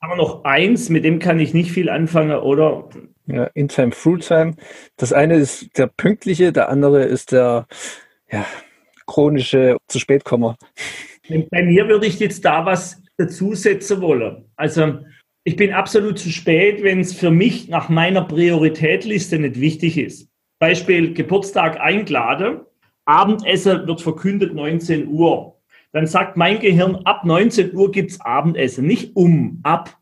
Haben 0.00 0.12
wir 0.12 0.16
noch 0.16 0.44
eins, 0.44 0.88
mit 0.88 1.04
dem 1.04 1.18
kann 1.18 1.40
ich 1.40 1.52
nicht 1.52 1.72
viel 1.72 1.90
anfangen, 1.90 2.36
oder? 2.36 2.88
Ja, 3.26 3.44
In 3.54 3.68
Time, 3.68 3.90
Through 3.90 4.18
Time. 4.18 4.54
Das 4.96 5.12
eine 5.12 5.36
ist 5.36 5.76
der 5.78 5.88
pünktliche, 5.88 6.52
der 6.52 6.68
andere 6.68 7.04
ist 7.04 7.32
der 7.32 7.66
ja, 8.30 8.46
chronische 9.06 9.76
zu 9.88 9.98
spät 9.98 10.24
Kommer. 10.24 10.56
Bei 11.50 11.62
mir 11.62 11.88
würde 11.88 12.06
ich 12.06 12.20
jetzt 12.20 12.44
da 12.44 12.64
was 12.64 13.00
dazusetzen 13.20 14.00
wollen. 14.00 14.44
Also 14.56 14.98
ich 15.44 15.56
bin 15.56 15.72
absolut 15.72 16.18
zu 16.18 16.30
spät, 16.30 16.82
wenn 16.82 17.00
es 17.00 17.14
für 17.14 17.30
mich 17.30 17.68
nach 17.68 17.88
meiner 17.88 18.22
Prioritätliste 18.22 19.38
nicht 19.38 19.60
wichtig 19.60 19.98
ist. 19.98 20.28
Beispiel 20.58 21.14
Geburtstag 21.14 21.80
eingeladen, 21.80 22.60
Abendessen 23.06 23.86
wird 23.86 24.02
verkündet 24.02 24.54
19 24.54 25.08
Uhr 25.08 25.60
dann 25.92 26.06
sagt 26.06 26.36
mein 26.36 26.60
Gehirn, 26.60 26.96
ab 27.04 27.24
19 27.24 27.74
Uhr 27.74 27.90
gibt 27.90 28.12
es 28.12 28.20
Abendessen, 28.20 28.86
nicht 28.86 29.16
um, 29.16 29.60
ab. 29.64 29.98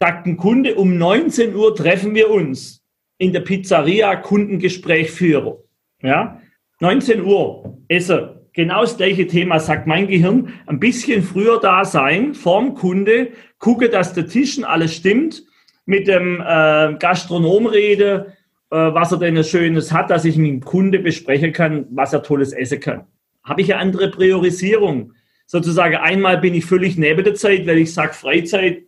Sagt 0.00 0.26
ein 0.26 0.36
Kunde, 0.36 0.74
um 0.74 0.98
19 0.98 1.54
Uhr 1.54 1.74
treffen 1.74 2.14
wir 2.14 2.30
uns. 2.30 2.82
in 3.20 3.32
der 3.32 3.40
Pizzeria 3.40 4.14
Kundengespräch 4.14 5.10
führe. 5.10 5.64
Ja, 6.02 6.40
19 6.78 7.24
Uhr, 7.24 7.76
esse. 7.88 8.37
Genau 8.58 8.80
das 8.80 8.96
gleiche 8.96 9.28
Thema, 9.28 9.60
sagt 9.60 9.86
mein 9.86 10.08
Gehirn. 10.08 10.52
Ein 10.66 10.80
bisschen 10.80 11.22
früher 11.22 11.60
da 11.60 11.84
sein, 11.84 12.34
vorm 12.34 12.74
Kunde, 12.74 13.28
gucke, 13.60 13.88
dass 13.88 14.14
der 14.14 14.26
Tischen 14.26 14.64
alles 14.64 14.96
stimmt, 14.96 15.44
mit 15.86 16.08
dem 16.08 16.40
äh, 16.40 16.96
Gastronom 16.98 17.66
rede, 17.66 18.32
äh, 18.70 18.76
was 18.76 19.12
er 19.12 19.18
denn 19.18 19.44
Schönes 19.44 19.92
hat, 19.92 20.10
dass 20.10 20.24
ich 20.24 20.36
mit 20.36 20.50
dem 20.50 20.60
Kunde 20.60 20.98
besprechen 20.98 21.52
kann, 21.52 21.86
was 21.92 22.12
er 22.12 22.24
Tolles 22.24 22.52
essen 22.52 22.80
kann. 22.80 23.06
Habe 23.44 23.60
ich 23.60 23.72
eine 23.72 23.80
andere 23.80 24.10
Priorisierung? 24.10 25.12
Sozusagen 25.46 25.94
einmal 25.94 26.38
bin 26.38 26.52
ich 26.52 26.64
völlig 26.64 26.98
neben 26.98 27.22
der 27.22 27.36
Zeit, 27.36 27.64
weil 27.64 27.78
ich 27.78 27.94
sage 27.94 28.12
Freizeit, 28.12 28.82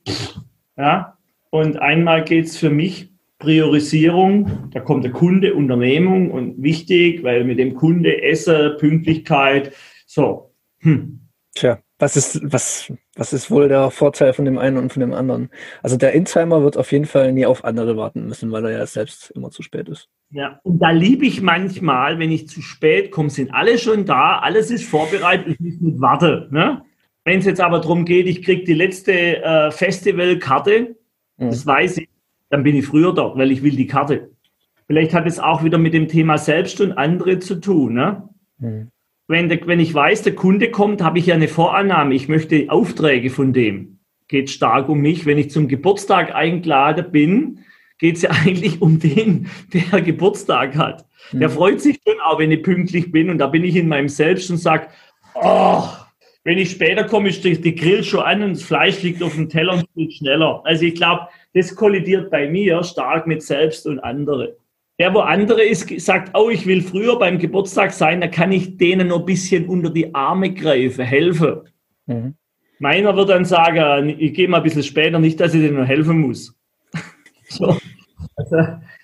ja, 0.77 1.17
und 1.51 1.81
einmal 1.81 2.25
geht 2.25 2.47
es 2.47 2.57
für 2.57 2.71
mich 2.71 3.10
Priorisierung, 3.41 4.71
da 4.71 4.81
kommt 4.81 5.03
der 5.03 5.13
Kunde, 5.13 5.55
Unternehmung 5.55 6.31
und 6.31 6.63
wichtig, 6.63 7.25
weil 7.25 7.45
mit 7.45 7.59
dem 7.59 7.75
Kunde 7.75 8.23
Essen, 8.23 8.77
Pünktlichkeit, 8.79 9.73
so. 10.07 10.53
Hm. 10.81 11.21
Tja, 11.55 11.79
was 11.99 12.17
ist, 12.17 12.41
was, 12.45 12.93
was 13.17 13.33
ist 13.33 13.51
wohl 13.51 13.69
der 13.69 13.91
Vorteil 13.91 14.35
von 14.35 14.45
dem 14.45 14.59
einen 14.59 14.77
und 14.77 14.93
von 14.93 15.01
dem 15.01 15.15
anderen? 15.15 15.49
Also 15.83 15.97
der 15.97 16.13
Intimer 16.13 16.63
wird 16.63 16.77
auf 16.77 16.93
jeden 16.93 17.07
Fall 17.07 17.33
nie 17.33 17.47
auf 17.47 17.65
andere 17.65 17.97
warten 17.97 18.27
müssen, 18.27 18.53
weil 18.53 18.67
er 18.67 18.73
ja 18.73 18.87
selbst 18.87 19.31
immer 19.31 19.51
zu 19.51 19.63
spät 19.63 19.89
ist. 19.89 20.09
Ja, 20.31 20.61
und 20.63 20.79
da 20.79 20.91
liebe 20.91 21.25
ich 21.25 21.41
manchmal, 21.41 22.19
wenn 22.19 22.31
ich 22.31 22.47
zu 22.47 22.61
spät 22.61 23.11
komme, 23.11 23.31
sind 23.31 23.53
alle 23.55 23.79
schon 23.79 24.05
da, 24.05 24.39
alles 24.39 24.71
ist 24.71 24.85
vorbereitet, 24.85 25.49
ich 25.49 25.61
muss 25.61 25.81
nicht 25.81 26.01
warten. 26.01 26.49
Ne? 26.53 26.83
Wenn 27.25 27.39
es 27.39 27.47
jetzt 27.47 27.61
aber 27.61 27.81
darum 27.81 28.05
geht, 28.05 28.27
ich 28.27 28.43
kriege 28.43 28.65
die 28.65 28.75
letzte 28.75 29.43
äh, 29.43 29.71
Festivalkarte, 29.71 30.95
mhm. 31.39 31.47
das 31.47 31.67
weiß 31.67 31.99
ich, 31.99 32.10
dann 32.51 32.65
bin 32.65 32.77
ich 32.77 32.87
früher 32.87 33.15
dort, 33.15 33.39
weil 33.39 33.51
ich 33.51 33.63
will 33.63 33.77
die 33.77 33.87
Karte. 33.87 34.31
Vielleicht 34.87 35.15
hat 35.15 35.27
es 35.27 35.39
auch 35.39 35.65
wieder 35.65 35.79
mit 35.79 35.95
dem 35.95 36.09
Thema 36.09 36.37
Selbst 36.37 36.81
und 36.81 36.93
andere 36.93 37.39
zu 37.39 37.61
tun. 37.61 37.95
Ne? 37.95 38.29
Mhm. 38.59 38.89
Wenn, 39.29 39.49
der, 39.49 39.65
wenn 39.67 39.79
ich 39.79 39.95
weiß, 39.95 40.23
der 40.23 40.35
Kunde 40.35 40.71
kommt, 40.71 41.01
habe 41.01 41.21
ich 41.21 41.27
ja 41.27 41.37
eine 41.37 41.47
Vorannahme. 41.47 42.15
Ich 42.15 42.29
möchte 42.29 42.67
Aufträge 42.69 43.31
von 43.31 43.53
dem. 43.53 44.01
Geht 44.27 44.51
stark 44.51 44.89
um 44.89 45.01
mich. 45.01 45.27
Wenn 45.27 45.39
ich 45.39 45.51
zum 45.51 45.69
Geburtstag 45.69 46.35
eingeladen 46.35 47.13
bin, 47.13 47.61
geht 47.99 48.17
es 48.17 48.23
ja 48.23 48.31
eigentlich 48.45 48.83
um 48.83 48.99
den, 48.99 49.49
der 49.73 50.03
Geburtstag 50.03 50.77
hat. 50.77 51.07
Mhm. 51.33 51.39
Der 51.39 51.51
freut 51.51 51.81
sich 51.81 52.01
schon 52.05 52.19
auch, 52.25 52.41
wenn 52.41 52.51
ich 52.51 52.65
pünktlich 52.65 53.13
bin. 53.13 53.31
Und 53.31 53.39
da 53.39 53.47
bin 53.47 53.63
ich 53.63 53.77
in 53.77 53.87
meinem 53.87 54.09
Selbst 54.09 54.51
und 54.51 54.57
sage, 54.57 54.89
oh, 55.35 55.85
wenn 56.45 56.59
ich 56.59 56.71
später 56.71 57.05
komme, 57.05 57.29
ist 57.29 57.45
die 57.45 57.75
Grill 57.75 58.03
schon 58.03 58.21
an 58.21 58.43
und 58.43 58.53
das 58.53 58.63
Fleisch 58.63 59.03
liegt 59.03 59.23
auf 59.23 59.35
dem 59.35 59.49
Teller 59.49 59.75
und 59.75 59.87
geht 59.95 60.15
schneller. 60.15 60.63
Also 60.65 60.85
ich 60.85 60.95
glaube, 60.95 61.29
das 61.55 61.75
kollidiert 61.75 62.31
bei 62.31 62.49
mir 62.49 62.83
stark 62.83 63.27
mit 63.27 63.43
selbst 63.43 63.87
und 63.87 63.99
andere. 64.01 64.57
Der, 64.99 65.15
wo 65.15 65.21
andere 65.21 65.63
ist, 65.63 65.89
sagt, 66.01 66.37
oh, 66.37 66.51
ich 66.51 66.67
will 66.67 66.83
früher 66.83 67.19
beim 67.19 67.39
Geburtstag 67.39 67.93
sein, 67.93 68.21
da 68.21 68.29
kann 68.29 68.53
ich 68.53 68.77
denen 68.77 69.09
noch 69.09 69.21
ein 69.21 69.25
bisschen 69.25 69.67
unter 69.67 69.91
die 69.91 70.15
Arme 70.15 70.53
greifen, 70.53 71.05
helfen. 71.05 71.61
Mhm. 72.07 72.35
Meiner 72.79 73.17
wird 73.17 73.31
dann 73.31 73.45
sagen, 73.45 74.15
ich 74.19 74.35
gehe 74.35 74.49
mal 74.49 74.59
ein 74.59 74.63
bisschen 74.63 74.83
später, 74.83 75.19
nicht, 75.19 75.41
dass 75.41 75.55
ich 75.55 75.61
denen 75.61 75.79
noch 75.79 75.87
helfen 75.87 76.21
muss. 76.21 76.55
so. 77.49 77.77
also, 78.37 78.57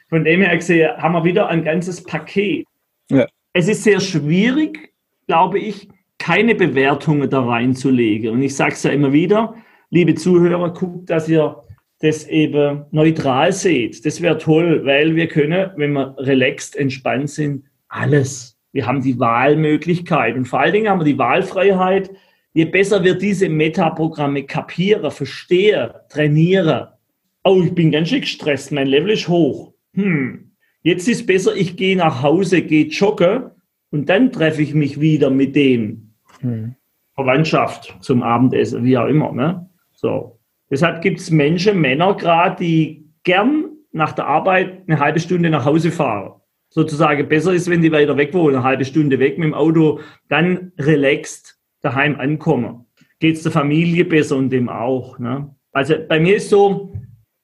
von 0.08 0.24
dem 0.24 0.42
her 0.42 0.56
gesehen, 0.56 0.96
haben 0.96 1.14
wir 1.14 1.24
wieder 1.24 1.48
ein 1.48 1.64
ganzes 1.64 2.02
Paket. 2.02 2.66
Ja. 3.10 3.26
Es 3.52 3.68
ist 3.68 3.82
sehr 3.82 4.00
schwierig, 4.00 4.92
glaube 5.26 5.58
ich, 5.58 5.88
keine 6.18 6.54
Bewertungen 6.54 7.28
da 7.30 7.44
reinzulegen. 7.44 8.30
Und 8.30 8.42
ich 8.42 8.54
sage 8.54 8.72
es 8.72 8.82
ja 8.82 8.90
immer 8.90 9.12
wieder, 9.12 9.54
liebe 9.90 10.14
Zuhörer, 10.14 10.72
guckt, 10.72 11.10
dass 11.10 11.28
ihr 11.28 11.62
das 12.00 12.26
eben 12.28 12.84
neutral 12.90 13.52
seht. 13.52 14.04
Das 14.04 14.20
wäre 14.20 14.38
toll, 14.38 14.84
weil 14.84 15.14
wir 15.16 15.28
können, 15.28 15.70
wenn 15.76 15.92
wir 15.92 16.14
relaxed, 16.18 16.76
entspannt 16.76 17.30
sind, 17.30 17.64
alles. 17.88 18.58
Wir 18.72 18.86
haben 18.86 19.02
die 19.02 19.18
Wahlmöglichkeit 19.18 20.36
und 20.36 20.46
vor 20.46 20.60
allen 20.60 20.74
Dingen 20.74 20.88
haben 20.88 21.00
wir 21.00 21.04
die 21.04 21.18
Wahlfreiheit. 21.18 22.10
Je 22.52 22.66
besser 22.66 23.02
wir 23.04 23.14
diese 23.14 23.48
Metaprogramme 23.48 24.42
kapieren, 24.44 25.10
verstehen, 25.10 25.90
trainieren. 26.10 26.88
Oh, 27.44 27.62
ich 27.64 27.74
bin 27.74 27.90
ganz 27.90 28.08
schön 28.08 28.20
gestresst, 28.20 28.72
mein 28.72 28.86
Level 28.86 29.10
ist 29.10 29.28
hoch. 29.28 29.72
Hm. 29.94 30.52
Jetzt 30.82 31.08
ist 31.08 31.26
besser, 31.26 31.56
ich 31.56 31.76
gehe 31.76 31.96
nach 31.96 32.22
Hause, 32.22 32.62
gehe 32.62 32.86
joggen 32.86 33.50
und 33.90 34.08
dann 34.08 34.30
treffe 34.30 34.62
ich 34.62 34.74
mich 34.74 35.00
wieder 35.00 35.30
mit 35.30 35.56
dem. 35.56 36.05
Hm. 36.40 36.74
Verwandtschaft 37.14 37.96
zum 38.00 38.22
Abendessen, 38.22 38.84
wie 38.84 38.98
auch 38.98 39.06
immer. 39.06 39.32
Ne? 39.32 39.68
So. 39.92 40.38
Deshalb 40.70 41.00
gibt 41.02 41.20
es 41.20 41.30
Menschen, 41.30 41.80
Männer 41.80 42.14
gerade, 42.14 42.56
die 42.56 43.08
gern 43.24 43.70
nach 43.92 44.12
der 44.12 44.26
Arbeit 44.26 44.82
eine 44.86 45.00
halbe 45.00 45.20
Stunde 45.20 45.48
nach 45.48 45.64
Hause 45.64 45.90
fahren. 45.90 46.34
Sozusagen 46.68 47.28
besser 47.28 47.54
ist, 47.54 47.70
wenn 47.70 47.80
die 47.80 47.92
weiter 47.92 48.16
weg 48.16 48.34
wohnen, 48.34 48.56
eine 48.56 48.64
halbe 48.64 48.84
Stunde 48.84 49.18
weg 49.18 49.38
mit 49.38 49.46
dem 49.46 49.54
Auto, 49.54 50.00
dann 50.28 50.72
relaxed 50.78 51.58
daheim 51.80 52.20
ankommen. 52.20 52.84
Geht 53.18 53.36
es 53.36 53.42
der 53.44 53.52
Familie 53.52 54.04
besser 54.04 54.36
und 54.36 54.50
dem 54.50 54.68
auch. 54.68 55.18
Ne? 55.18 55.54
Also 55.72 55.94
bei 56.06 56.20
mir 56.20 56.36
ist 56.36 56.50
so, 56.50 56.92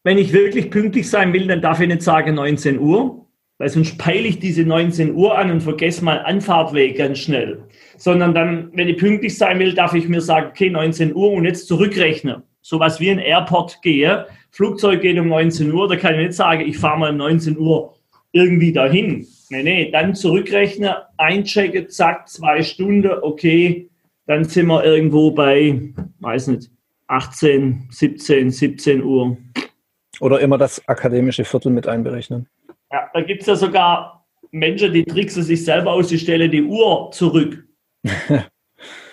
wenn 0.05 0.18
ich 0.18 0.33
wirklich 0.33 0.70
pünktlich 0.70 1.09
sein 1.09 1.33
will, 1.33 1.46
dann 1.46 1.62
darf 1.62 1.81
ich 1.81 1.88
nicht 1.88 2.02
sagen 2.02 2.35
19 2.35 2.78
Uhr, 2.78 3.21
weil 3.62 3.68
sonst 3.68 3.96
peile 3.96 4.27
ich 4.27 4.40
diese 4.40 4.64
19 4.64 5.14
Uhr 5.14 5.38
an 5.38 5.53
und 5.53 5.61
vergesse 5.61 6.05
mal 6.05 6.18
Anfahrtweg 6.18 6.96
ganz 6.96 7.20
schnell. 7.20 7.62
Sondern 7.96 8.35
dann, 8.35 8.72
wenn 8.75 8.88
ich 8.88 8.96
pünktlich 8.96 9.38
sein 9.38 9.61
will, 9.61 9.72
darf 9.72 9.94
ich 9.94 10.09
mir 10.09 10.20
sagen, 10.20 10.48
okay, 10.51 10.68
19 10.68 11.14
Uhr 11.14 11.31
und 11.31 11.44
jetzt 11.44 11.68
zurückrechnen 11.68 12.42
sowas 12.61 12.98
wie 12.98 13.11
ein 13.12 13.20
Airport 13.20 13.81
gehe, 13.83 14.27
Flugzeug 14.51 15.03
geht 15.03 15.16
um 15.16 15.29
19 15.29 15.72
Uhr, 15.72 15.88
da 15.88 15.94
kann 15.94 16.14
ich 16.14 16.27
nicht 16.27 16.35
sagen, 16.35 16.62
ich 16.62 16.77
fahre 16.77 16.98
mal 16.98 17.11
um 17.11 17.18
19 17.18 17.57
Uhr 17.57 17.94
irgendwie 18.33 18.72
dahin. 18.72 19.29
Nee, 19.51 19.62
nee, 19.62 19.90
dann 19.92 20.16
zurückrechnen, 20.16 20.92
einchecken, 21.18 21.88
zack, 21.88 22.29
zwei 22.29 22.62
Stunden, 22.62 23.11
okay, 23.22 23.88
dann 24.27 24.42
sind 24.42 24.66
wir 24.66 24.83
irgendwo 24.85 25.31
bei, 25.31 25.92
weiß 26.18 26.48
nicht, 26.48 26.68
18, 27.07 27.88
17, 27.90 28.51
17 28.51 29.05
Uhr. 29.05 29.37
Oder 30.20 30.40
immer 30.40 30.59
das 30.59 30.83
akademische 30.88 31.44
Viertel 31.44 31.70
mit 31.70 31.87
einberechnen. 31.87 32.48
Ja, 32.92 33.09
da 33.14 33.22
gibt 33.22 33.40
es 33.40 33.46
ja 33.46 33.57
sogar 33.57 34.26
Menschen, 34.50 34.92
die 34.92 35.05
tricksen 35.05 35.42
sich 35.42 35.64
selber 35.64 35.92
aus, 35.92 36.09
die 36.09 36.18
stellen 36.18 36.50
die 36.50 36.62
Uhr 36.62 37.11
zurück. 37.12 37.64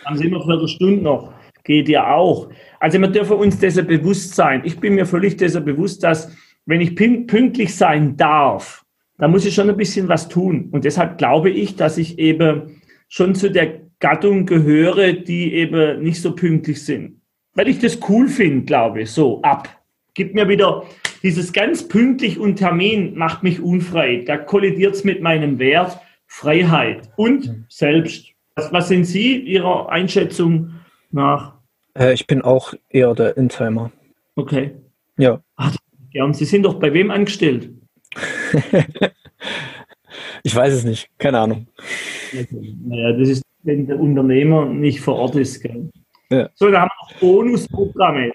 Haben 0.06 0.18
sie 0.18 0.28
immer 0.28 0.44
Viertelstunde 0.44 1.02
noch. 1.02 1.34
Geht 1.63 1.88
ja 1.88 2.13
auch. 2.13 2.50
Also 2.80 3.00
wir 3.00 3.08
dürfen 3.08 3.38
uns 3.38 3.58
dessen 3.58 3.88
bewusst 3.88 4.36
sein. 4.36 4.63
Ich 4.65 4.80
bin 4.80 4.96
mir 4.96 5.06
völlig 5.06 5.38
dessen 5.38 5.63
bewusst, 5.63 6.04
dass 6.04 6.36
wenn 6.65 6.82
ich 6.82 6.96
pünktlich 6.96 7.76
sein 7.76 8.18
darf, 8.18 8.84
dann 9.18 9.32
muss 9.32 9.46
ich 9.46 9.54
schon 9.54 9.70
ein 9.70 9.78
bisschen 9.78 10.10
was 10.10 10.28
tun. 10.28 10.70
Und 10.72 10.84
deshalb 10.84 11.18
glaube 11.18 11.50
ich, 11.50 11.76
dass 11.76 11.98
ich 11.98 12.20
eben 12.20 12.82
schon 13.08 13.34
zu 13.34 13.50
der 13.50 13.82
Gattung 14.00 14.46
gehöre, 14.46 15.13
die 15.13 15.54
eben 15.54 16.02
nicht 16.02 16.22
so 16.22 16.36
pünktlich 16.36 16.84
sind. 16.84 17.22
Weil 17.54 17.70
ich 17.70 17.80
das 17.80 18.00
cool 18.10 18.28
finde, 18.28 18.65
glaube 18.65 19.02
ich, 19.02 19.12
so 19.12 19.42
ab. 19.42 19.70
Gibt 20.13 20.36
mir 20.36 20.48
wieder 20.48 20.84
dieses 21.24 21.54
ganz 21.54 21.88
pünktlich 21.88 22.40
und 22.40 22.56
Termin 22.56 23.18
macht 23.18 23.44
mich 23.44 23.62
unfrei. 23.62 24.24
Da 24.26 24.38
kollidiert 24.38 24.96
es 24.96 25.04
mit 25.04 25.22
meinem 25.22 25.60
Wert 25.60 26.00
Freiheit 26.28 27.10
und 27.18 27.66
selbst. 27.70 28.28
Was, 28.56 28.72
was 28.72 28.88
sind 28.88 29.06
Sie 29.06 29.38
Ihrer 29.38 29.90
Einschätzung 29.90 30.76
nach? 31.12 31.56
Äh, 31.98 32.14
ich 32.14 32.28
bin 32.28 32.42
auch 32.42 32.74
eher 32.90 33.14
der 33.16 33.36
Intimer. 33.38 33.92
Okay. 34.36 34.76
Ja. 35.18 35.42
Ach, 35.56 35.76
gern. 36.12 36.34
Sie 36.34 36.46
sind 36.46 36.64
doch 36.64 36.76
bei 36.76 36.94
wem 36.94 37.12
angestellt? 37.12 37.70
ich 40.44 40.56
weiß 40.56 40.74
es 40.74 40.84
nicht. 40.84 41.10
Keine 41.18 41.40
Ahnung. 41.40 41.68
Naja, 42.32 43.14
das 43.14 43.30
ist, 43.30 43.44
wenn 43.64 43.88
der 43.88 44.00
Unternehmer 44.00 44.66
nicht 44.66 45.02
vor 45.02 45.16
Ort 45.16 45.36
ist. 45.36 45.64
Ja. 46.30 46.50
So, 46.56 46.70
da 46.70 46.82
haben 46.82 46.90
wir 46.90 47.14
noch 47.14 47.20
Bonusprogramme. 47.20 48.32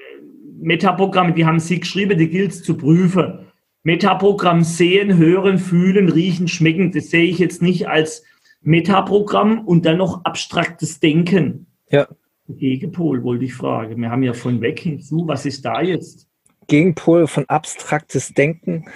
Metaprogramme, 0.65 1.35
die 1.35 1.45
haben 1.45 1.61
Sie 1.61 1.79
geschrieben, 1.79 2.19
die 2.19 2.31
gilt 2.31 2.53
es 2.53 2.63
zu 2.63 2.77
prüfen. 2.77 3.47
Metaprogramm 3.83 4.65
sehen, 4.65 5.19
hören, 5.19 5.59
fühlen, 5.59 6.09
riechen, 6.09 6.49
schmecken, 6.49 6.91
das 6.91 7.11
sehe 7.11 7.25
ich 7.25 7.39
jetzt 7.39 7.61
nicht 7.61 7.87
als 7.87 8.25
Metaprogramm 8.63 9.67
und 9.67 9.85
dann 9.85 9.99
noch 9.99 10.25
abstraktes 10.25 11.01
Denken. 11.01 11.67
Ja. 11.91 12.09
Gegenpol 12.49 13.23
wollte 13.23 13.45
ich 13.45 13.55
fragen. 13.55 14.01
Wir 14.01 14.11
haben 14.11 14.23
ja 14.23 14.33
von 14.33 14.63
weg 14.63 14.81
hinzu. 14.81 15.25
Was 15.27 15.45
ist 15.45 15.67
da 15.67 15.83
jetzt? 15.83 16.29
Gegenpol 16.67 17.27
von 17.27 17.45
abstraktes 17.47 18.33
Denken, 18.33 18.87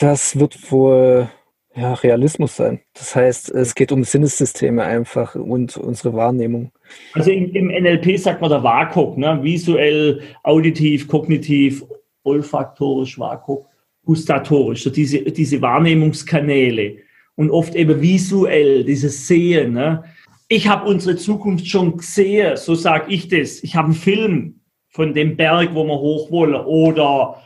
das 0.00 0.38
wird 0.38 0.72
wohl 0.72 1.28
ja, 1.74 1.92
Realismus 1.92 2.56
sein. 2.56 2.80
Das 2.94 3.14
heißt, 3.14 3.50
es 3.50 3.74
geht 3.74 3.92
um 3.92 4.04
Sinnessysteme 4.04 4.84
einfach 4.84 5.34
und 5.34 5.76
unsere 5.76 6.14
Wahrnehmung. 6.14 6.72
Also 7.14 7.30
im, 7.30 7.52
im 7.54 7.68
NLP 7.68 8.18
sagt 8.18 8.40
man 8.40 8.50
der 8.50 8.62
WAKOK, 8.62 9.18
ne? 9.18 9.38
visuell, 9.42 10.20
auditiv, 10.42 11.08
kognitiv, 11.08 11.84
olfaktorisch, 12.22 13.18
WAKOK, 13.18 13.66
gustatorisch, 14.04 14.82
so 14.82 14.90
diese, 14.90 15.22
diese 15.22 15.60
Wahrnehmungskanäle 15.60 16.96
und 17.36 17.50
oft 17.50 17.74
eben 17.74 18.00
visuell, 18.00 18.84
dieses 18.84 19.26
Sehen. 19.26 19.72
Ne? 19.72 20.04
ich 20.48 20.66
habe 20.66 20.88
unsere 20.88 21.16
Zukunft 21.16 21.66
schon 21.66 21.96
gesehen, 21.98 22.56
so 22.56 22.74
sage 22.74 23.12
ich 23.12 23.28
das. 23.28 23.62
Ich 23.62 23.76
habe 23.76 23.86
einen 23.86 23.94
Film 23.94 24.60
von 24.88 25.12
dem 25.12 25.36
Berg, 25.36 25.74
wo 25.74 25.84
wir 25.84 25.98
hoch 25.98 26.30
wollen, 26.30 26.54
oder 26.54 27.42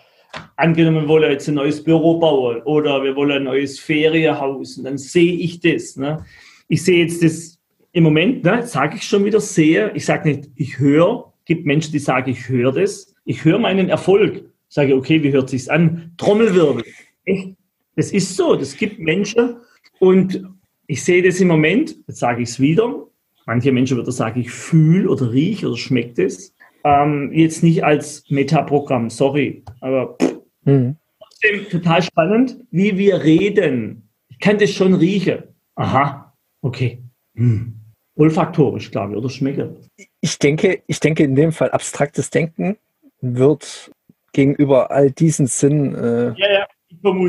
angenommen, 0.57 1.03
wir 1.03 1.09
wollen 1.09 1.31
jetzt 1.31 1.49
ein 1.49 1.57
neues 1.57 1.83
Büro 1.83 2.19
bauen 2.19 2.63
oder 2.63 3.03
wir 3.03 3.15
wollen 3.17 3.33
ein 3.33 3.45
neues 3.45 3.79
Ferienhaus 3.81 4.79
und 4.79 4.85
dann 4.85 4.97
sehe 4.97 5.35
ich 5.35 5.61
das. 5.61 5.97
Ne? 5.97 6.25
Ich 6.69 6.85
sehe 6.85 7.03
jetzt 7.03 7.23
das 7.23 7.59
im 7.93 8.05
Moment, 8.05 8.45
ne, 8.45 8.67
sage 8.67 8.97
ich 8.97 9.05
schon 9.05 9.25
wieder, 9.25 9.41
sehe, 9.41 9.93
ich 9.95 10.05
sage 10.05 10.29
nicht, 10.29 10.51
ich 10.57 10.79
höre, 10.79 11.33
gibt 11.45 11.67
Menschen, 11.67 11.93
die 11.93 11.99
sagen, 11.99 12.31
ich 12.31 12.49
höre 12.49 12.73
das, 12.73 13.15
ich 13.25 13.45
höre 13.45 13.59
meinen 13.59 13.89
Erfolg, 13.89 14.45
sage, 14.69 14.97
okay, 14.97 15.23
wie 15.23 15.33
hört 15.33 15.51
sich's 15.51 15.69
an? 15.69 16.13
Trommelwirbel. 16.17 16.85
Echt? 17.25 17.55
Das 17.95 18.11
ist 18.11 18.37
so, 18.37 18.57
das 18.57 18.77
gibt 18.77 18.99
Menschen 18.99 19.57
und 19.99 20.43
ich 20.87 21.05
sehe 21.05 21.23
das 21.23 21.41
im 21.41 21.49
Moment, 21.49 21.97
jetzt 22.07 22.19
sage 22.19 22.43
ich 22.43 22.49
es 22.49 22.61
wieder, 22.61 23.07
manche 23.45 23.71
Menschen 23.71 23.99
würden 23.99 24.13
sagen, 24.13 24.41
ich 24.41 24.51
fühle 24.51 25.11
oder 25.11 25.31
rieche 25.31 25.69
oder 25.69 25.77
schmeckt 25.77 26.19
es, 26.19 26.55
ähm, 26.85 27.31
jetzt 27.33 27.63
nicht 27.63 27.85
als 27.85 28.25
Metaprogramm, 28.31 29.11
sorry, 29.11 29.63
aber 29.81 30.17
mhm. 30.65 30.97
trotzdem 31.19 31.69
total 31.69 32.03
spannend, 32.03 32.57
wie 32.71 32.97
wir 32.97 33.23
reden. 33.23 34.09
Ich 34.31 34.39
kann 34.39 34.59
das 34.59 34.71
schon 34.71 34.95
riechen. 34.95 35.43
Aha, 35.75 36.35
okay. 36.63 37.03
Hm. 37.35 37.82
Olfaktorisch, 38.15 38.91
glaube 38.91 39.13
ich, 39.13 39.19
oder 39.19 39.31
schmecken. 39.31 39.77
Ich 40.21 40.39
denke, 40.39 40.83
ich 40.87 41.01
denke 41.01 41.25
in 41.25 41.35
dem 41.35 41.53
Fall 41.53 41.71
abstraktes 41.71 42.31
Denken 42.31 42.77
wird 43.21 43.91
gegenüber 44.33 44.91
all 44.91 45.11
diesen 45.11 45.47
Sinnen 45.47 45.95
äh, 45.95 46.35
ja, 46.37 46.53
ja, 46.53 46.67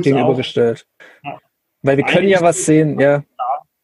gegenübergestellt. 0.02 0.86
Ja. 1.24 1.38
Weil 1.82 1.98
wir 1.98 2.06
können 2.06 2.28
ja 2.28 2.42
was 2.42 2.66
sehen, 2.66 3.00
ja. 3.00 3.24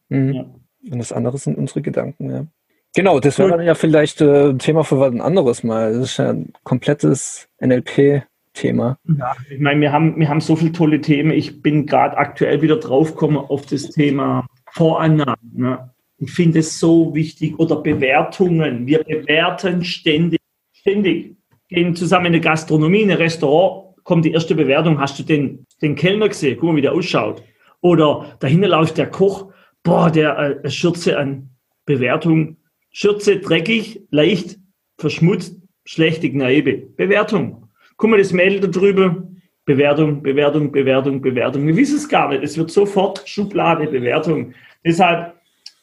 Mhm. 0.08 0.54
Und 0.90 0.98
das 0.98 1.12
andere 1.12 1.38
sind 1.38 1.58
unsere 1.58 1.82
Gedanken, 1.82 2.30
ja. 2.30 2.46
Genau, 2.94 3.20
das 3.20 3.38
wäre 3.38 3.50
dann 3.50 3.62
ja 3.62 3.74
vielleicht 3.74 4.20
äh, 4.20 4.48
ein 4.48 4.58
Thema 4.58 4.82
für 4.82 4.98
was 4.98 5.18
anderes 5.20 5.62
mal. 5.62 5.92
Das 5.92 6.02
ist 6.02 6.16
ja 6.16 6.30
ein 6.30 6.52
komplettes 6.64 7.48
NLP-Thema. 7.60 8.98
Ja, 9.16 9.36
ich 9.48 9.60
meine, 9.60 9.80
wir 9.80 9.92
haben, 9.92 10.18
wir 10.18 10.28
haben 10.28 10.40
so 10.40 10.56
viele 10.56 10.72
tolle 10.72 11.00
Themen. 11.00 11.30
Ich 11.30 11.62
bin 11.62 11.86
gerade 11.86 12.16
aktuell 12.16 12.62
wieder 12.62 12.76
draufgekommen 12.76 13.36
auf 13.36 13.64
das 13.66 13.90
Thema 13.90 14.44
Vorannahmen. 14.72 15.52
Ne? 15.52 15.90
Ich 16.20 16.30
finde 16.30 16.60
es 16.60 16.78
so 16.78 17.14
wichtig. 17.14 17.58
Oder 17.58 17.76
Bewertungen. 17.76 18.86
Wir 18.86 19.02
bewerten 19.02 19.84
ständig. 19.84 20.40
Ständig. 20.72 21.36
Gehen 21.68 21.94
zusammen 21.94 22.26
in 22.26 22.34
eine 22.34 22.40
Gastronomie, 22.40 23.02
in 23.02 23.10
ein 23.10 23.16
Restaurant, 23.16 23.96
kommt 24.04 24.24
die 24.24 24.32
erste 24.32 24.54
Bewertung. 24.54 24.98
Hast 24.98 25.18
du 25.18 25.22
den, 25.22 25.66
den 25.82 25.94
Kellner 25.94 26.28
gesehen? 26.28 26.56
Guck 26.58 26.70
mal, 26.70 26.76
wie 26.76 26.82
der 26.82 26.92
ausschaut. 26.92 27.42
Oder 27.80 28.36
dahinter 28.40 28.68
läuft 28.68 28.98
der 28.98 29.10
Koch. 29.10 29.52
Boah, 29.82 30.10
der 30.10 30.62
äh, 30.64 30.70
Schürze 30.70 31.18
an 31.18 31.50
Bewertung 31.86 32.56
Schürze 32.92 33.38
dreckig, 33.38 34.02
leicht, 34.10 34.58
verschmutzt, 34.98 35.56
schlechte 35.84 36.30
Gneibe. 36.30 36.76
Bewertung. 36.96 37.68
Guck 37.96 38.10
mal, 38.10 38.18
das 38.18 38.32
Mädel 38.32 38.60
da 38.60 38.66
drüben. 38.66 39.42
Bewertung, 39.64 40.22
Bewertung, 40.22 40.72
Bewertung, 40.72 41.20
Bewertung. 41.20 41.66
Wir 41.66 41.76
wissen 41.76 41.96
es 41.96 42.08
gar 42.08 42.30
nicht. 42.30 42.42
Es 42.42 42.58
wird 42.58 42.70
sofort 42.70 43.22
Schublade, 43.28 43.86
Bewertung. 43.86 44.54
Deshalb 44.84 45.34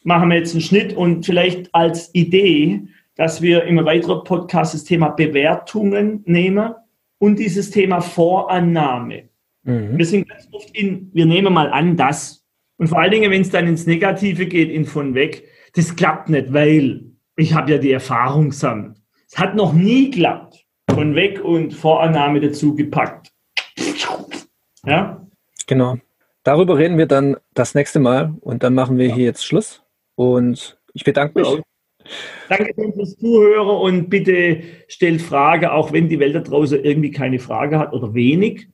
machen 0.08 0.30
wir 0.30 0.38
jetzt 0.38 0.54
einen 0.54 0.62
Schnitt 0.62 0.94
und 0.94 1.26
vielleicht 1.26 1.76
als 1.76 2.16
Idee, 2.16 2.88
dass 3.16 3.42
wir 3.42 3.66
im 3.66 3.84
weiteren 3.84 4.24
Podcast 4.24 4.74
das 4.74 4.86
Thema 4.86 5.10
Bewertungen 5.10 6.24
nehmen 6.26 6.74
und 7.18 7.38
dieses 7.38 7.72
Thema 7.72 8.00
Vorannahme. 8.00 9.24
Mhm. 9.64 9.98
Wir 9.98 10.06
sind 10.06 10.30
ganz 10.30 10.48
oft 10.54 10.72
in, 10.78 11.12
wir 11.14 11.26
nehmen 11.26 11.54
mal 11.54 11.70
an, 11.72 11.98
das. 11.98 12.46
Und 12.78 12.88
vor 12.88 13.00
allen 13.00 13.12
Dingen, 13.12 13.32
wenn 13.32 13.42
es 13.42 13.50
dann 13.50 13.68
ins 13.68 13.86
Negative 13.86 14.46
geht, 14.46 14.72
in 14.72 14.86
von 14.86 15.14
weg, 15.14 15.44
das 15.76 15.94
klappt 15.94 16.30
nicht, 16.30 16.54
weil 16.54 17.04
ich 17.36 17.54
habe 17.54 17.72
ja 17.72 17.78
die 17.78 17.92
Erfahrung 17.92 18.52
gesammelt. 18.52 18.96
Es 19.30 19.38
hat 19.38 19.56
noch 19.56 19.74
nie 19.74 20.10
geklappt. 20.10 20.64
Von 20.90 21.16
weg 21.16 21.44
und 21.44 21.74
Vorannahme 21.74 22.40
dazu 22.40 22.76
gepackt. 22.76 23.34
Ja? 24.86 25.28
Genau. 25.68 25.98
Darüber 26.44 26.78
reden 26.78 26.98
wir 26.98 27.08
dann 27.08 27.36
das 27.54 27.76
nächste 27.76 28.00
Mal 28.00 28.34
und 28.40 28.64
dann 28.64 28.74
machen 28.74 28.98
wir 28.98 29.08
ja. 29.08 29.16
hier 29.16 29.26
jetzt 29.26 29.46
Schluss. 29.46 29.84
Und 30.18 30.80
ich 30.94 31.04
bedanke 31.04 31.40
mich. 31.40 31.62
Danke 32.50 32.74
fürs 32.94 33.18
Zuhören 33.18 33.82
und 33.82 34.10
bitte 34.10 34.64
stellt 34.88 35.22
Frage, 35.22 35.72
auch 35.72 35.92
wenn 35.92 36.10
die 36.10 36.20
Welt 36.20 36.36
da 36.36 36.40
draußen 36.40 36.84
irgendwie 36.84 37.12
keine 37.12 37.40
Frage 37.40 37.78
hat 37.78 37.94
oder 37.94 38.14
wenig. 38.14 38.68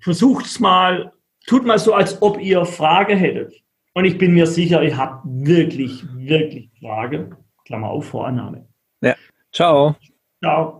Versucht 0.00 0.46
es 0.46 0.58
mal, 0.58 1.12
tut 1.46 1.66
mal 1.66 1.78
so, 1.78 1.92
als 1.92 2.22
ob 2.22 2.40
ihr 2.40 2.64
Frage 2.64 3.14
hättet. 3.14 3.60
Und 3.92 4.04
ich 4.04 4.16
bin 4.16 4.32
mir 4.32 4.46
sicher, 4.46 4.82
ihr 4.82 4.96
habt 4.96 5.24
wirklich, 5.26 6.04
wirklich 6.14 6.70
Frage. 6.80 7.36
Klammer 7.66 7.90
auf, 7.90 8.06
Vorannahme. 8.06 8.66
Ja. 9.02 9.16
Ciao. 9.52 9.96
Ciao. 10.42 10.79